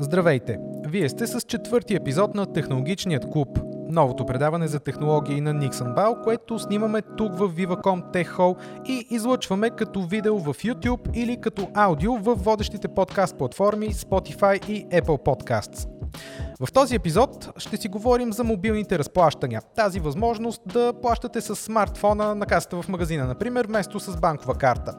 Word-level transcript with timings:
Здравейте! 0.00 0.58
Вие 0.86 1.08
сте 1.08 1.26
с 1.26 1.40
четвърти 1.40 1.94
епизод 1.94 2.34
на 2.34 2.46
Технологичният 2.52 3.30
клуб, 3.30 3.58
новото 3.88 4.26
предаване 4.26 4.68
за 4.68 4.80
технологии 4.80 5.40
на 5.40 5.54
Nixon 5.54 5.94
Бал, 5.94 6.22
което 6.24 6.58
снимаме 6.58 7.02
тук 7.02 7.38
в 7.38 7.48
Viva.com 7.48 8.12
Tech 8.12 8.36
Hall 8.36 8.56
и 8.88 9.06
излъчваме 9.10 9.70
като 9.70 10.02
видео 10.02 10.38
в 10.38 10.54
YouTube 10.54 11.16
или 11.16 11.40
като 11.40 11.68
аудио 11.74 12.16
в 12.16 12.34
водещите 12.34 12.88
подкаст 12.88 13.38
платформи 13.38 13.94
Spotify 13.94 14.68
и 14.68 14.86
Apple 14.86 15.24
Podcasts. 15.24 15.88
В 16.60 16.72
този 16.72 16.94
епизод 16.94 17.52
ще 17.58 17.76
си 17.76 17.88
говорим 17.88 18.32
за 18.32 18.44
мобилните 18.44 18.98
разплащания. 18.98 19.62
Тази 19.76 20.00
възможност 20.00 20.62
да 20.66 20.92
плащате 21.02 21.40
с 21.40 21.56
смартфона 21.56 22.34
на 22.34 22.46
касата 22.46 22.82
в 22.82 22.88
магазина, 22.88 23.26
например, 23.26 23.66
вместо 23.66 24.00
с 24.00 24.20
банкова 24.20 24.54
карта. 24.54 24.94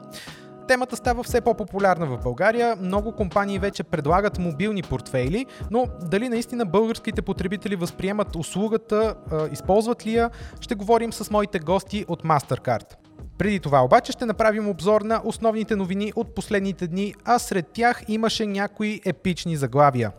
Темата 0.68 0.96
става 0.96 1.22
все 1.22 1.40
по-популярна 1.40 2.06
в 2.06 2.18
България. 2.22 2.76
Много 2.80 3.12
компании 3.12 3.58
вече 3.58 3.82
предлагат 3.82 4.38
мобилни 4.38 4.82
портфейли, 4.82 5.46
но 5.70 5.86
дали 6.02 6.28
наистина 6.28 6.66
българските 6.66 7.22
потребители 7.22 7.76
възприемат 7.76 8.36
услугата, 8.36 9.14
използват 9.52 10.06
ли 10.06 10.14
я, 10.14 10.30
ще 10.60 10.74
говорим 10.74 11.12
с 11.12 11.30
моите 11.30 11.58
гости 11.58 12.04
от 12.08 12.22
MasterCard. 12.22 12.94
Преди 13.38 13.60
това 13.60 13.84
обаче 13.84 14.12
ще 14.12 14.26
направим 14.26 14.68
обзор 14.68 15.00
на 15.00 15.20
основните 15.24 15.76
новини 15.76 16.12
от 16.16 16.34
последните 16.34 16.86
дни, 16.86 17.14
а 17.24 17.38
сред 17.38 17.66
тях 17.72 18.02
имаше 18.08 18.46
някои 18.46 19.00
епични 19.04 19.56
заглавия. 19.56 20.12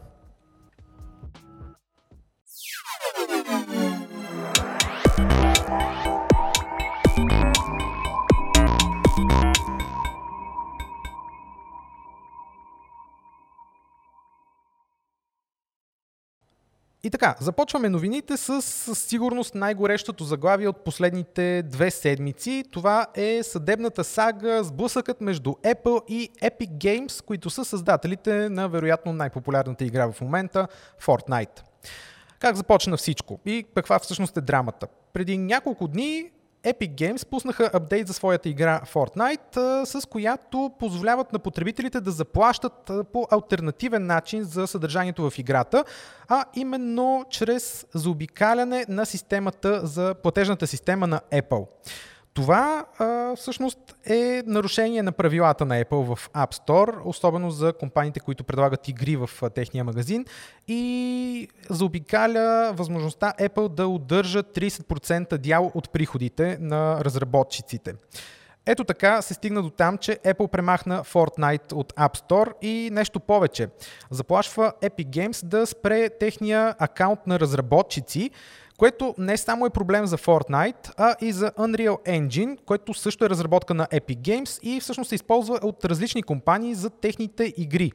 И 17.10 17.12
така, 17.12 17.36
започваме 17.40 17.90
новините 17.90 18.38
с, 18.38 18.62
с 18.62 18.96
сигурност 18.96 19.56
най-горещото 19.56 20.24
заглавие 20.24 20.68
от 20.68 20.84
последните 20.84 21.64
две 21.64 21.92
седмици. 21.92 22.64
Това 22.72 23.08
е 23.16 23.44
съдебната 23.44 24.04
сага, 24.04 24.64
сблъсъкът 24.64 25.22
между 25.22 25.50
Apple 25.50 26.06
и 26.08 26.30
Epic 26.42 26.70
Games, 26.70 27.26
които 27.26 27.50
са 27.50 27.66
създателите 27.66 28.50
на 28.50 28.70
вероятно 28.70 29.14
най-популярната 29.14 29.86
игра 29.86 30.12
в 30.12 30.22
момента 30.22 30.68
Fortnite. 31.02 31.62
Как 32.40 32.56
започна 32.56 32.98
всичко 32.98 33.40
и 33.46 33.66
каква 33.76 34.00
всъщност 34.00 34.38
е 34.38 34.42
драмата? 34.42 34.88
Преди 35.14 35.38
няколко 35.38 35.88
дни 35.88 36.32
Epic 36.64 36.96
Games 36.96 37.28
пуснаха 37.30 37.70
апдейт 37.74 38.08
за 38.08 38.14
своята 38.14 38.50
игра 38.50 38.82
Fortnite, 38.94 39.84
с 39.84 40.06
която 40.06 40.72
позволяват 40.80 41.34
на 41.34 41.40
потребителите 41.40 42.02
да 42.02 42.12
заплащат 42.12 42.92
по 43.14 43.28
альтернативен 43.32 44.06
начин 44.06 44.44
за 44.44 44.68
съдържанието 44.68 45.30
в 45.30 45.40
играта, 45.40 45.84
а 46.28 46.46
именно 46.56 47.26
чрез 47.30 47.86
заобикаляне 47.94 48.86
на 48.90 49.06
системата 49.06 49.88
за 49.88 50.16
платежната 50.24 50.68
система 50.68 51.08
на 51.08 51.22
Apple. 51.32 51.68
Това 52.34 52.86
а, 53.00 53.36
всъщност 53.36 53.96
е 54.06 54.44
нарушение 54.46 55.04
на 55.04 55.12
правилата 55.12 55.66
на 55.66 55.84
Apple 55.84 56.16
в 56.16 56.30
App 56.30 56.54
Store, 56.54 56.96
особено 57.06 57.52
за 57.52 57.74
компаниите, 57.74 58.20
които 58.20 58.44
предлагат 58.44 58.88
игри 58.88 59.16
в 59.16 59.30
а, 59.42 59.50
техния 59.50 59.84
магазин 59.84 60.26
и 60.68 61.48
заобикаля 61.70 62.74
възможността 62.76 63.34
Apple 63.40 63.70
да 63.70 63.88
удържа 63.88 64.44
30% 64.44 65.38
дял 65.38 65.72
от 65.74 65.90
приходите 65.90 66.58
на 66.62 67.06
разработчиците. 67.06 67.94
Ето 68.66 68.84
така 68.84 69.22
се 69.22 69.34
стигна 69.34 69.62
до 69.62 69.70
там, 69.70 69.98
че 69.98 70.20
Apple 70.26 70.48
премахна 70.48 71.04
Fortnite 71.04 71.74
от 71.74 71.94
App 71.94 72.18
Store 72.18 72.62
и 72.62 72.90
нещо 72.92 73.20
повече. 73.20 73.68
Заплашва 74.12 74.74
Epic 74.82 75.08
Games 75.08 75.46
да 75.46 75.68
спре 75.68 76.10
техния 76.10 76.76
акаунт 76.80 77.28
на 77.28 77.40
разработчици, 77.40 78.32
което 78.80 79.16
не 79.18 79.38
само 79.38 79.66
е 79.66 79.70
проблем 79.70 80.06
за 80.06 80.18
Fortnite, 80.18 80.94
а 80.98 81.16
и 81.22 81.32
за 81.32 81.52
Unreal 81.52 82.20
Engine, 82.20 82.58
което 82.66 82.94
също 82.94 83.26
е 83.26 83.30
разработка 83.30 83.74
на 83.74 83.88
Epic 83.88 84.18
Games 84.18 84.60
и 84.64 84.80
всъщност 84.80 85.10
се 85.10 85.16
използва 85.16 85.60
от 85.64 85.86
различни 85.86 86.24
компании 86.24 86.76
за 86.76 86.90
техните 86.90 87.54
игри. 87.58 87.92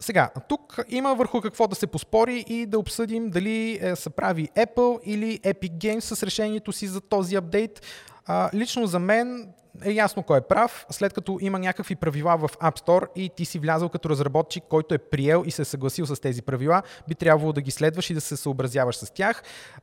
Сега, 0.00 0.30
тук 0.48 0.84
има 0.88 1.14
върху 1.14 1.40
какво 1.40 1.68
да 1.68 1.74
се 1.74 1.86
поспори 1.86 2.44
и 2.48 2.66
да 2.66 2.78
обсъдим 2.78 3.30
дали 3.30 3.78
е, 3.82 3.96
са 3.96 4.10
прави 4.10 4.48
Apple 4.56 5.00
или 5.04 5.38
Epic 5.38 5.72
Games 5.72 6.00
с 6.00 6.22
решението 6.22 6.72
си 6.72 6.86
за 6.86 7.00
този 7.00 7.36
апдейт. 7.36 7.80
А, 8.26 8.50
лично 8.54 8.86
за 8.86 8.98
мен 8.98 9.48
е 9.82 9.92
ясно 9.92 10.22
кой 10.22 10.38
е 10.38 10.40
прав, 10.40 10.86
след 10.90 11.12
като 11.12 11.38
има 11.40 11.58
някакви 11.58 11.96
правила 11.96 12.36
в 12.36 12.48
App 12.48 12.86
Store 12.86 13.06
и 13.16 13.30
ти 13.36 13.44
си 13.44 13.58
влязал 13.58 13.88
като 13.88 14.10
разработчик, 14.10 14.64
който 14.68 14.94
е 14.94 14.98
приел 14.98 15.42
и 15.46 15.50
се 15.50 15.62
е 15.62 15.64
съгласил 15.64 16.06
с 16.06 16.20
тези 16.20 16.42
правила, 16.42 16.82
би 17.08 17.14
трябвало 17.14 17.52
да 17.52 17.60
ги 17.60 17.70
следваш 17.70 18.10
и 18.10 18.14
да 18.14 18.20
се 18.20 18.36
съобразяваш 18.36 18.96
с 18.96 19.10
тях. 19.10 19.42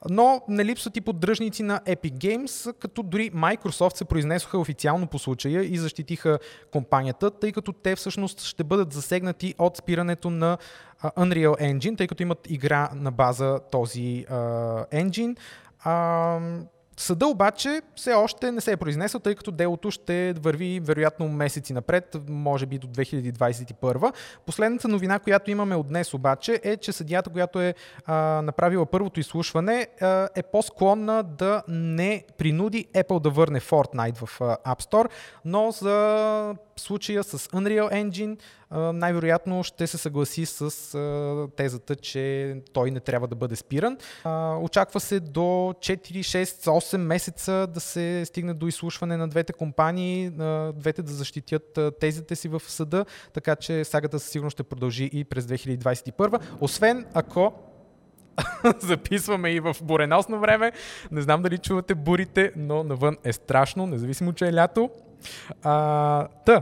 Но 0.10 0.42
не 0.48 0.66
липсват 0.66 0.98
и 0.98 1.02
поддръжници 1.02 1.64
на 1.64 1.80
Epic 1.80 2.14
Games, 2.14 2.74
като 2.80 3.04
дори 3.04 3.32
Microsoft 3.32 3.98
се 3.98 4.06
произнесоха 4.06 4.60
официално 4.60 5.08
по 5.08 5.20
случая 5.20 5.64
и 5.64 5.78
защитиха 5.78 6.40
компанията, 6.72 7.32
тъй 7.32 7.52
като 7.52 7.74
те 7.74 7.96
всъщност 7.96 8.42
ще 8.42 8.64
бъдат 8.64 8.94
засегнати 8.94 9.56
от 9.58 9.78
спирането 9.78 10.30
на 10.30 10.58
Unreal 11.04 11.62
Engine, 11.62 11.98
тъй 11.98 12.08
като 12.08 12.24
имат 12.24 12.48
игра 12.50 12.90
на 12.94 13.12
база 13.12 13.60
този 13.72 14.26
uh, 14.30 14.92
engine. 14.94 15.38
Uh, 15.86 16.64
Съда 17.02 17.28
обаче 17.28 17.82
все 17.96 18.14
още 18.14 18.52
не 18.52 18.62
се 18.62 18.72
е 18.72 18.78
произнесъл, 18.78 19.20
тъй 19.20 19.36
като 19.36 19.52
делото 19.52 19.92
ще 19.92 20.34
върви 20.34 20.80
вероятно 20.80 21.30
месеци 21.30 21.74
напред, 21.74 22.18
може 22.30 22.66
би 22.66 22.78
до 22.78 22.88
2021. 22.88 24.14
Последната 24.46 24.88
новина, 24.88 25.20
която 25.20 25.52
имаме 25.52 25.76
от 25.76 25.88
днес 25.88 26.14
обаче 26.14 26.60
е, 26.64 26.78
че 26.78 26.92
съдията, 26.92 27.30
която 27.30 27.62
е 27.62 27.74
а, 28.06 28.42
направила 28.42 28.86
първото 28.86 29.20
изслушване, 29.20 29.88
а, 30.02 30.30
е 30.36 30.44
по-склонна 30.44 31.24
да 31.24 31.64
не 31.68 32.24
принуди 32.38 32.88
Apple 32.94 33.22
да 33.22 33.30
върне 33.30 33.62
Fortnite 33.62 34.26
в 34.26 34.42
а, 34.42 34.76
App 34.76 34.84
Store, 34.84 35.10
но 35.46 35.72
за 35.72 36.56
случая 36.76 37.24
с 37.24 37.38
Unreal 37.38 37.92
Engine 37.92 38.38
най-вероятно 38.72 39.64
ще 39.64 39.88
се 39.88 39.98
съгласи 39.98 40.46
с 40.46 40.70
тезата, 41.56 41.96
че 41.96 42.56
той 42.74 42.92
не 42.92 43.00
трябва 43.00 43.28
да 43.28 43.36
бъде 43.36 43.56
спиран. 43.56 43.98
Очаква 44.62 45.00
се 45.00 45.20
до 45.20 45.42
4, 45.42 46.20
6, 46.20 46.44
8 46.44 46.98
месеца 46.98 47.68
да 47.68 47.80
се 47.80 48.26
стигне 48.26 48.54
до 48.54 48.68
изслушване 48.68 49.18
на 49.18 49.28
двете 49.28 49.54
компании, 49.54 50.30
двете 50.76 51.02
да 51.02 51.12
защитят 51.12 51.80
тезите 52.00 52.36
си 52.36 52.48
в 52.48 52.62
съда, 52.68 53.06
така 53.34 53.56
че 53.56 53.84
сагата 53.84 54.20
със 54.20 54.30
сигурност 54.30 54.54
ще 54.54 54.64
продължи 54.64 55.10
и 55.14 55.24
през 55.24 55.46
2021, 55.46 56.42
освен 56.62 57.06
ако 57.14 57.54
записваме 58.80 59.50
и 59.50 59.60
в 59.60 59.76
буреносно 59.84 60.40
време. 60.40 60.72
Не 61.12 61.22
знам 61.22 61.42
дали 61.42 61.58
чувате 61.58 61.96
бурите, 61.96 62.52
но 62.56 62.84
навън 62.84 63.18
е 63.24 63.34
страшно, 63.34 63.88
независимо, 63.88 64.34
че 64.34 64.48
е 64.48 64.54
лято. 64.54 64.90
А, 65.64 66.28
та, 66.46 66.62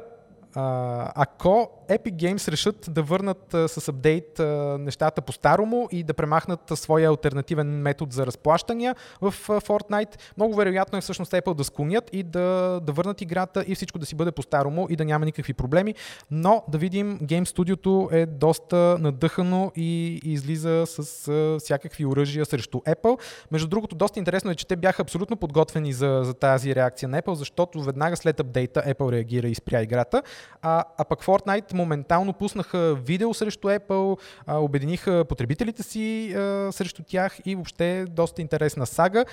а, 0.55 1.11
ако 1.15 1.78
Epic 1.89 2.13
Games 2.13 2.51
решат 2.51 2.89
да 2.89 3.03
върнат 3.03 3.53
а, 3.53 3.67
с 3.67 3.87
апдейт 3.87 4.39
а, 4.39 4.77
нещата 4.79 5.21
по-старому 5.21 5.87
и 5.91 6.03
да 6.03 6.13
премахнат 6.13 6.71
а, 6.71 6.75
своя 6.75 7.09
альтернативен 7.09 7.67
метод 7.67 8.11
за 8.11 8.25
разплащания 8.25 8.95
в 9.21 9.33
а, 9.49 9.61
Fortnite, 9.61 10.19
много 10.37 10.55
вероятно 10.55 10.97
е 10.97 11.01
всъщност 11.01 11.31
Apple 11.31 11.53
да 11.53 11.63
склонят 11.63 12.09
и 12.13 12.23
да, 12.23 12.79
да 12.83 12.91
върнат 12.91 13.21
играта 13.21 13.63
и 13.67 13.75
всичко 13.75 13.99
да 13.99 14.05
си 14.05 14.15
бъде 14.15 14.31
по-старому 14.31 14.87
и 14.89 14.95
да 14.95 15.05
няма 15.05 15.25
никакви 15.25 15.53
проблеми. 15.53 15.95
Но 16.31 16.63
да 16.67 16.77
видим, 16.77 17.19
Game 17.19 17.45
Studio 17.45 18.13
е 18.13 18.25
доста 18.25 18.97
надъхано 18.99 19.71
и, 19.75 20.19
и 20.23 20.33
излиза 20.33 20.83
с 20.87 21.27
а, 21.27 21.59
всякакви 21.59 22.05
оръжия 22.05 22.45
срещу 22.45 22.77
Apple. 22.77 23.19
Между 23.51 23.67
другото, 23.67 23.95
доста 23.95 24.19
интересно 24.19 24.51
е, 24.51 24.55
че 24.55 24.67
те 24.67 24.75
бяха 24.75 25.01
абсолютно 25.01 25.37
подготвени 25.37 25.93
за, 25.93 26.21
за 26.23 26.33
тази 26.33 26.75
реакция 26.75 27.09
на 27.09 27.21
Apple, 27.21 27.33
защото 27.33 27.81
веднага 27.81 28.17
след 28.17 28.39
апдейта 28.39 28.83
Apple 28.87 29.11
реагира 29.11 29.47
и 29.47 29.55
спря 29.55 29.81
играта. 29.81 30.23
А, 30.61 30.83
а 30.97 31.05
пък 31.05 31.25
Fortnite 31.25 31.78
моментално 31.79 32.33
пуснаха 32.33 32.95
видео 32.95 33.33
срещу 33.33 33.67
Apple, 33.67 34.19
обединиха 34.47 35.25
потребителите 35.25 35.83
си 35.83 36.29
срещу 36.71 37.03
тях 37.03 37.37
и 37.45 37.55
въобще 37.55 38.05
доста 38.09 38.41
интересна 38.41 38.85
сага, 38.85 39.25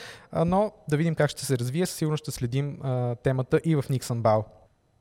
но 0.46 0.72
да 0.88 0.96
видим 0.96 1.14
как 1.14 1.30
ще 1.30 1.44
се 1.44 1.58
развие, 1.58 1.86
сигурно 1.86 2.16
ще 2.16 2.30
следим 2.30 2.78
темата 3.22 3.60
и 3.64 3.76
в 3.76 3.82
Nixon 3.82 4.20
Бал. 4.20 4.44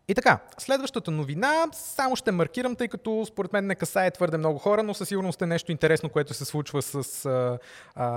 И 0.07 0.15
така, 0.15 0.39
следващата 0.57 1.11
новина, 1.11 1.65
само 1.71 2.15
ще 2.15 2.31
маркирам, 2.31 2.75
тъй 2.75 2.87
като 2.87 3.25
според 3.27 3.53
мен 3.53 3.67
не 3.67 3.75
касае 3.75 4.11
твърде 4.11 4.37
много 4.37 4.59
хора, 4.59 4.83
но 4.83 4.93
със 4.93 5.07
сигурност 5.07 5.41
е 5.41 5.45
нещо 5.45 5.71
интересно, 5.71 6.09
което 6.09 6.33
се 6.33 6.45
случва 6.45 6.81
с, 6.81 7.25
а, 7.25 7.59
а, 7.95 8.07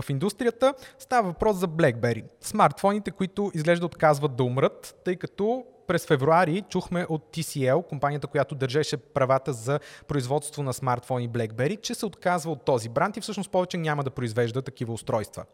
в 0.00 0.04
индустрията. 0.10 0.74
Става 0.98 1.28
въпрос 1.28 1.56
за 1.56 1.68
BlackBerry. 1.68 2.24
Смартфоните, 2.40 3.10
които 3.10 3.50
изглежда 3.54 3.86
отказват 3.86 4.36
да 4.36 4.44
умрат, 4.44 5.00
тъй 5.04 5.16
като 5.16 5.64
през 5.86 6.06
февруари 6.06 6.62
чухме 6.68 7.06
от 7.08 7.36
TCL, 7.36 7.88
компанията, 7.88 8.26
която 8.26 8.54
държеше 8.54 8.96
правата 8.96 9.52
за 9.52 9.80
производство 10.08 10.62
на 10.62 10.72
смартфони 10.72 11.28
BlackBerry, 11.28 11.80
че 11.80 11.94
се 11.94 12.06
отказва 12.06 12.52
от 12.52 12.64
този 12.64 12.88
бранд 12.88 13.16
и 13.16 13.20
всъщност 13.20 13.50
повече 13.50 13.78
няма 13.78 14.04
да 14.04 14.10
произвежда 14.10 14.62
такива 14.62 14.92
устройства. 14.92 15.44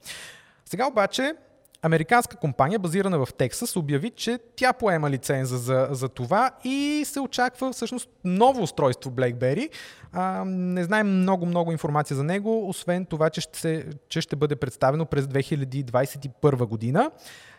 Сега 0.65 0.87
обаче 0.87 1.35
Американска 1.83 2.37
компания, 2.37 2.79
базирана 2.79 3.27
в 3.27 3.35
Тексас, 3.35 3.77
обяви, 3.77 4.11
че 4.11 4.39
тя 4.57 4.73
поема 4.73 5.11
лиценза 5.11 5.57
за, 5.57 5.89
за 5.91 6.09
това 6.09 6.51
и 6.65 7.03
се 7.07 7.21
очаква 7.21 7.73
всъщност 7.73 8.09
ново 8.25 8.63
устройство 8.63 9.11
BlackBerry. 9.11 9.69
А, 10.13 10.45
не 10.47 10.85
знаем 10.85 11.21
много-много 11.21 11.73
информация 11.73 12.17
за 12.17 12.25
него, 12.25 12.69
освен 12.69 13.05
това, 13.05 13.31
че 13.31 13.41
ще, 13.41 13.87
че 14.09 14.21
ще 14.21 14.37
бъде 14.37 14.57
представено 14.57 15.07
през 15.07 15.25
2021 15.25 16.67
година 16.67 17.11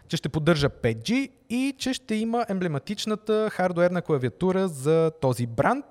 че 0.09 0.17
ще 0.17 0.29
поддържа 0.29 0.69
5G 0.69 1.31
и 1.49 1.75
че 1.77 1.93
ще 1.93 2.15
има 2.15 2.45
емблематичната 2.49 3.49
хардуерна 3.49 4.01
клавиатура 4.01 4.67
за 4.67 5.11
този 5.21 5.47
бранд. 5.47 5.85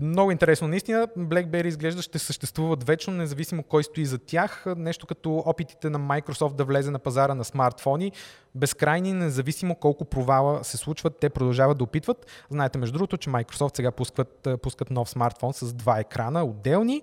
Много 0.00 0.30
интересно, 0.30 0.68
наистина. 0.68 1.08
BlackBerry 1.18 1.66
изглежда 1.66 2.02
ще 2.02 2.18
съществуват 2.18 2.84
вечно, 2.84 3.12
независимо 3.12 3.62
кой 3.62 3.84
стои 3.84 4.06
за 4.06 4.18
тях. 4.18 4.64
Нещо 4.76 5.06
като 5.06 5.36
опитите 5.46 5.90
на 5.90 5.98
Microsoft 5.98 6.54
да 6.54 6.64
влезе 6.64 6.90
на 6.90 6.98
пазара 6.98 7.34
на 7.34 7.44
смартфони. 7.44 8.12
Безкрайни, 8.54 9.12
независимо 9.12 9.74
колко 9.74 10.04
провала 10.04 10.64
се 10.64 10.76
случват, 10.76 11.16
те 11.20 11.30
продължават 11.30 11.78
да 11.78 11.84
опитват. 11.84 12.26
Знаете, 12.50 12.78
между 12.78 12.92
другото, 12.92 13.16
че 13.16 13.30
Microsoft 13.30 13.76
сега 13.76 13.90
пускат, 13.90 14.48
пускат 14.62 14.90
нов 14.90 15.10
смартфон 15.10 15.52
с 15.52 15.72
два 15.72 15.98
екрана 16.00 16.44
отделни. 16.44 17.02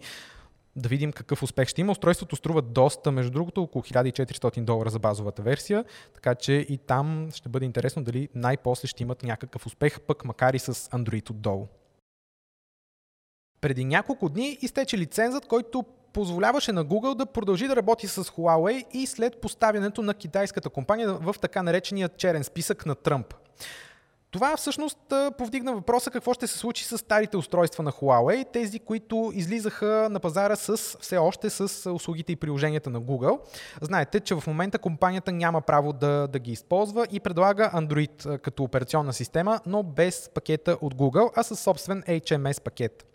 Да 0.78 0.90
видим 0.90 1.12
какъв 1.12 1.44
успех 1.44 1.68
ще 1.68 1.82
има. 1.82 1.92
Устройството 1.92 2.36
струва 2.36 2.62
доста, 2.62 3.12
между 3.12 3.32
другото, 3.32 3.62
около 3.62 3.84
1400 3.84 4.64
долара 4.64 4.90
за 4.90 5.00
базовата 5.00 5.42
версия, 5.42 5.86
така 6.14 6.36
че 6.36 6.54
и 6.54 6.78
там 6.78 7.30
ще 7.34 7.50
бъде 7.50 7.66
интересно 7.66 8.04
дали 8.04 8.30
най-после 8.36 8.88
ще 8.88 9.04
имат 9.04 9.24
някакъв 9.24 9.66
успех, 9.66 10.02
пък 10.02 10.26
макар 10.26 10.54
и 10.54 10.60
с 10.60 10.74
Android 10.74 11.30
отдолу. 11.30 11.68
Преди 13.62 13.86
няколко 13.86 14.30
дни 14.30 14.58
изтече 14.62 14.98
лицензът, 14.98 15.46
който 15.46 15.86
позволяваше 16.14 16.72
на 16.72 16.86
Google 16.86 17.16
да 17.16 17.26
продължи 17.26 17.68
да 17.68 17.76
работи 17.76 18.08
с 18.08 18.24
Huawei 18.24 18.86
и 18.94 19.08
след 19.08 19.42
поставянето 19.42 20.02
на 20.02 20.14
китайската 20.14 20.70
компания 20.70 21.14
в 21.14 21.36
така 21.42 21.64
наречения 21.64 22.10
черен 22.10 22.44
списък 22.44 22.86
на 22.86 22.96
Тръмп. 22.96 23.34
Това 24.32 24.58
всъщност 24.58 24.98
повдигна 25.38 25.74
въпроса 25.74 26.12
какво 26.12 26.34
ще 26.34 26.48
се 26.48 26.58
случи 26.58 26.84
с 26.84 26.98
старите 26.98 27.38
устройства 27.38 27.84
на 27.84 27.92
Huawei, 27.92 28.52
тези, 28.54 28.80
които 28.80 29.32
излизаха 29.34 30.08
на 30.12 30.20
пазара 30.20 30.56
с 30.56 30.78
все 30.78 31.18
още 31.18 31.50
с 31.50 31.92
услугите 31.92 32.32
и 32.32 32.36
приложенията 32.36 32.90
на 32.90 33.02
Google. 33.02 33.40
Знаете, 33.82 34.20
че 34.20 34.36
в 34.36 34.48
момента 34.48 34.80
компанията 34.80 35.32
няма 35.32 35.62
право 35.62 35.94
да, 35.94 36.28
да 36.28 36.40
ги 36.40 36.52
използва 36.52 37.08
и 37.12 37.20
предлага 37.20 37.72
Android 37.76 38.40
като 38.40 38.64
операционна 38.64 39.14
система, 39.14 39.60
но 39.66 39.84
без 39.84 40.30
пакета 40.34 40.78
от 40.82 40.96
Google, 40.96 41.32
а 41.36 41.44
със 41.44 41.60
собствен 41.60 42.04
HMS 42.04 42.62
пакет. 42.62 43.06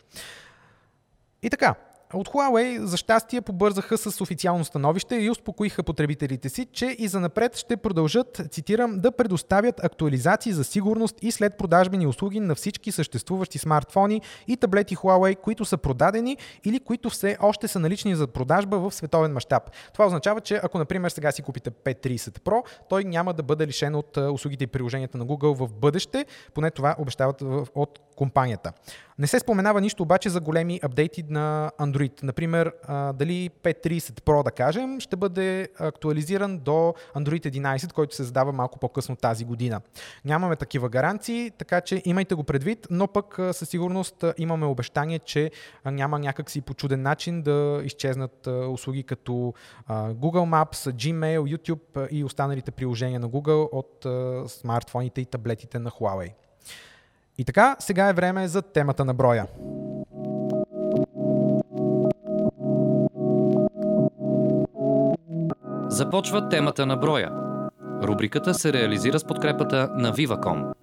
И 1.43 1.49
така, 1.49 1.75
от 2.13 2.29
Huawei 2.29 2.83
за 2.83 2.97
щастие 2.97 3.41
побързаха 3.41 3.97
с 3.97 4.21
официално 4.21 4.65
становище 4.65 5.15
и 5.15 5.29
успокоиха 5.29 5.83
потребителите 5.83 6.49
си, 6.49 6.67
че 6.71 6.95
и 6.99 7.07
за 7.07 7.19
напред 7.19 7.57
ще 7.57 7.77
продължат, 7.77 8.41
цитирам, 8.51 8.99
да 8.99 9.11
предоставят 9.11 9.83
актуализации 9.83 10.51
за 10.51 10.63
сигурност 10.63 11.15
и 11.21 11.31
след 11.31 11.57
продажбени 11.57 12.07
услуги 12.07 12.39
на 12.39 12.55
всички 12.55 12.91
съществуващи 12.91 13.57
смартфони 13.57 14.21
и 14.47 14.57
таблети 14.57 14.95
Huawei, 14.95 15.35
които 15.35 15.65
са 15.65 15.77
продадени 15.77 16.37
или 16.63 16.79
които 16.79 17.09
все 17.09 17.37
още 17.41 17.67
са 17.67 17.79
налични 17.79 18.15
за 18.15 18.27
продажба 18.27 18.79
в 18.79 18.91
световен 18.91 19.33
мащаб. 19.33 19.71
Това 19.93 20.05
означава, 20.05 20.41
че 20.41 20.59
ако, 20.63 20.77
например, 20.77 21.09
сега 21.09 21.31
си 21.31 21.41
купите 21.41 21.71
P30 21.71 22.39
Pro, 22.39 22.63
той 22.89 23.03
няма 23.03 23.33
да 23.33 23.43
бъде 23.43 23.67
лишен 23.67 23.95
от 23.95 24.17
услугите 24.17 24.63
и 24.63 24.67
приложенията 24.67 25.17
на 25.17 25.25
Google 25.25 25.53
в 25.53 25.73
бъдеще, 25.73 26.25
поне 26.53 26.71
това 26.71 26.95
обещават 26.99 27.41
от 27.75 27.99
компанията. 28.15 28.73
Не 29.19 29.27
се 29.27 29.39
споменава 29.39 29.81
нищо 29.81 30.03
обаче 30.03 30.29
за 30.29 30.39
големи 30.39 30.79
апдейти 30.83 31.23
на 31.29 31.71
Android. 31.79 32.23
Например, 32.23 32.73
дали 32.89 33.49
P30 33.63 34.21
Pro, 34.21 34.43
да 34.43 34.51
кажем, 34.51 34.99
ще 34.99 35.15
бъде 35.15 35.69
актуализиран 35.79 36.57
до 36.57 36.93
Android 37.15 37.49
11, 37.49 37.93
който 37.93 38.15
се 38.15 38.23
задава 38.23 38.51
малко 38.51 38.79
по-късно 38.79 39.15
тази 39.15 39.45
година. 39.45 39.81
Нямаме 40.25 40.55
такива 40.55 40.89
гаранции, 40.89 41.51
така 41.57 41.81
че 41.81 42.01
имайте 42.05 42.35
го 42.35 42.43
предвид, 42.43 42.87
но 42.89 43.07
пък 43.07 43.39
със 43.51 43.69
сигурност 43.69 44.25
имаме 44.37 44.65
обещание, 44.65 45.19
че 45.19 45.51
няма 45.85 46.19
някакси 46.19 46.61
по 46.61 46.73
чуден 46.73 47.01
начин 47.01 47.41
да 47.41 47.81
изчезнат 47.83 48.47
услуги 48.47 49.03
като 49.03 49.53
Google 49.89 50.63
Maps, 50.63 50.91
Gmail, 50.91 51.57
YouTube 51.57 52.07
и 52.11 52.23
останалите 52.23 52.71
приложения 52.71 53.19
на 53.19 53.29
Google 53.29 53.69
от 53.71 54.05
смартфоните 54.51 55.21
и 55.21 55.25
таблетите 55.25 55.79
на 55.79 55.91
Huawei. 55.91 56.33
И 57.37 57.45
така, 57.45 57.75
сега 57.79 58.09
е 58.09 58.13
време 58.13 58.47
за 58.47 58.61
темата 58.61 59.05
на 59.05 59.13
броя. 59.13 59.45
Започва 65.87 66.49
темата 66.49 66.85
на 66.85 66.97
броя. 66.97 67.31
Рубриката 68.03 68.53
се 68.53 68.73
реализира 68.73 69.19
с 69.19 69.23
подкрепата 69.23 69.89
на 69.95 70.13
Viva.com. 70.13 70.82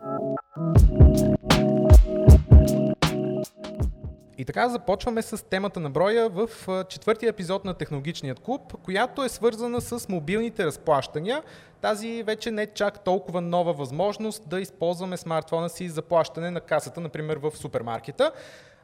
така 4.53 4.69
започваме 4.69 5.23
с 5.23 5.47
темата 5.47 5.81
на 5.81 5.91
броя 5.91 6.29
в 6.29 6.49
четвъртия 6.89 7.29
епизод 7.29 7.65
на 7.65 7.75
Технологичният 7.75 8.41
клуб, 8.41 8.75
която 8.83 9.25
е 9.25 9.29
свързана 9.29 9.81
с 9.81 10.09
мобилните 10.09 10.67
разплащания. 10.67 11.43
Тази 11.81 12.23
вече 12.23 12.51
не 12.51 12.63
е 12.63 12.67
чак 12.67 13.05
толкова 13.05 13.41
нова 13.41 13.73
възможност 13.73 14.49
да 14.49 14.61
използваме 14.61 15.17
смартфона 15.17 15.69
си 15.69 15.89
за 15.89 16.03
плащане 16.03 16.51
на 16.51 16.61
касата, 16.61 17.01
например 17.01 17.37
в 17.37 17.51
супермаркета. 17.57 18.33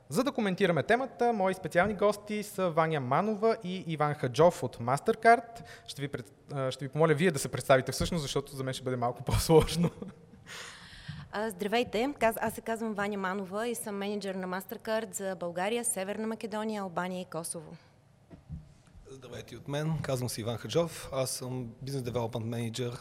За 0.09 0.25
да 0.25 0.33
коментираме 0.33 0.83
темата, 0.83 1.33
мои 1.33 1.55
специални 1.55 1.95
гости 1.95 2.43
са 2.43 2.71
Ваня 2.71 3.01
Манова 3.01 3.57
и 3.65 3.85
Иван 3.87 4.15
Хаджов 4.15 4.63
от 4.63 4.77
MasterCard. 4.77 5.63
Ще 5.87 6.03
ви, 6.03 6.09
пред... 6.09 6.33
ще 6.71 6.85
ви 6.85 6.89
помоля 6.89 7.15
вие 7.15 7.31
да 7.31 7.39
се 7.39 7.49
представите 7.49 7.93
всъщност, 7.93 8.23
защото 8.23 8.57
за 8.57 8.65
мен 8.65 8.75
ще 8.75 8.85
бъде 8.85 8.97
малко 8.97 9.23
по-сложно. 9.23 9.91
Здравейте, 11.35 12.15
аз 12.21 12.55
се 12.55 12.61
казвам 12.61 12.95
Ваня 12.95 13.19
Манова 13.19 13.69
и 13.69 13.75
съм 13.75 13.97
менеджер 13.97 14.35
на 14.35 14.61
MasterCard 14.61 15.15
за 15.15 15.37
България, 15.37 15.85
Северна 15.85 16.27
Македония, 16.27 16.83
Албания 16.83 17.21
и 17.21 17.25
Косово. 17.25 17.77
Здравейте 19.11 19.57
от 19.57 19.69
мен, 19.69 19.99
казвам 20.03 20.29
се 20.29 20.41
Иван 20.41 20.57
Хаджов. 20.57 21.09
Аз 21.13 21.31
съм 21.31 21.71
бизнес 21.83 22.03
девелопмент 22.03 22.47
менеджер 22.47 22.93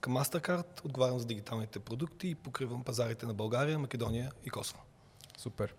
към 0.00 0.16
MasterCard, 0.16 0.84
отговарям 0.84 1.18
за 1.18 1.26
дигиталните 1.26 1.78
продукти 1.78 2.28
и 2.28 2.34
покривам 2.34 2.84
пазарите 2.84 3.26
на 3.26 3.34
България, 3.34 3.78
Македония 3.78 4.32
и 4.44 4.50
Косово. 4.50 4.82
Супер. 5.38 5.74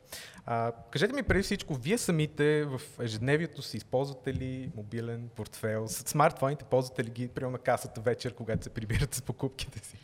А, 0.45 0.71
кажете 0.91 1.13
ми 1.13 1.23
преди 1.23 1.43
всичко, 1.43 1.75
вие 1.75 1.97
самите 1.97 2.65
в 2.65 2.81
ежедневието 2.99 3.61
си 3.61 3.77
използвате 3.77 4.33
ли 4.33 4.71
мобилен 4.75 5.29
портфел? 5.35 5.87
Смартфоните 5.87 6.65
ползвате 6.65 7.03
ли 7.03 7.09
ги, 7.09 7.27
приема 7.27 7.51
на 7.51 7.59
касата 7.59 8.01
вечер, 8.01 8.33
когато 8.33 8.63
се 8.63 8.69
прибирате 8.69 9.17
с 9.17 9.21
покупките 9.21 9.79
си? 9.79 9.97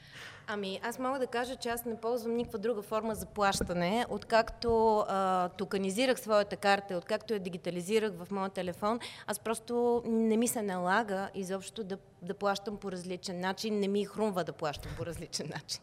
Ами, 0.48 0.80
аз 0.84 1.00
мога 1.00 1.20
да 1.20 1.28
кажа, 1.28 1.56
че 1.56 1.70
аз 1.70 1.86
не 1.86 1.98
ползвам 1.98 2.36
никаква 2.36 2.60
друга 2.60 2.82
форма 2.82 3.16
за 3.16 3.26
плащане. 3.26 4.06
Откакто 4.10 4.98
а, 5.08 5.50
токанизирах 5.50 6.20
своята 6.20 6.58
карта, 6.58 6.98
откакто 6.98 7.34
я 7.34 7.40
дигитализирах 7.40 8.14
в 8.14 8.32
моя 8.32 8.50
телефон, 8.50 9.00
аз 9.28 9.40
просто 9.40 10.04
не 10.06 10.38
ми 10.38 10.48
се 10.48 10.62
налага 10.62 11.30
изобщо 11.36 11.84
да, 11.84 11.98
да 12.22 12.34
плащам 12.34 12.78
по 12.78 12.92
различен 12.92 13.40
начин. 13.40 13.80
Не 13.80 13.88
ми 13.88 14.06
хрумва 14.06 14.44
да 14.44 14.54
плащам 14.54 14.92
по 14.98 15.06
различен 15.06 15.50
начин. 15.56 15.82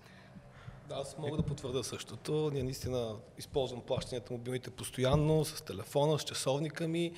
Аз 0.92 1.18
мога 1.18 1.36
да 1.36 1.42
потвърда 1.42 1.84
същото. 1.84 2.50
Ние 2.52 2.62
наистина 2.62 3.16
използвам 3.38 3.80
плащанията 3.80 4.32
мобилните 4.32 4.70
постоянно, 4.70 5.44
с 5.44 5.62
телефона, 5.62 6.18
с 6.18 6.22
часовника 6.22 6.88
ми 6.88 7.12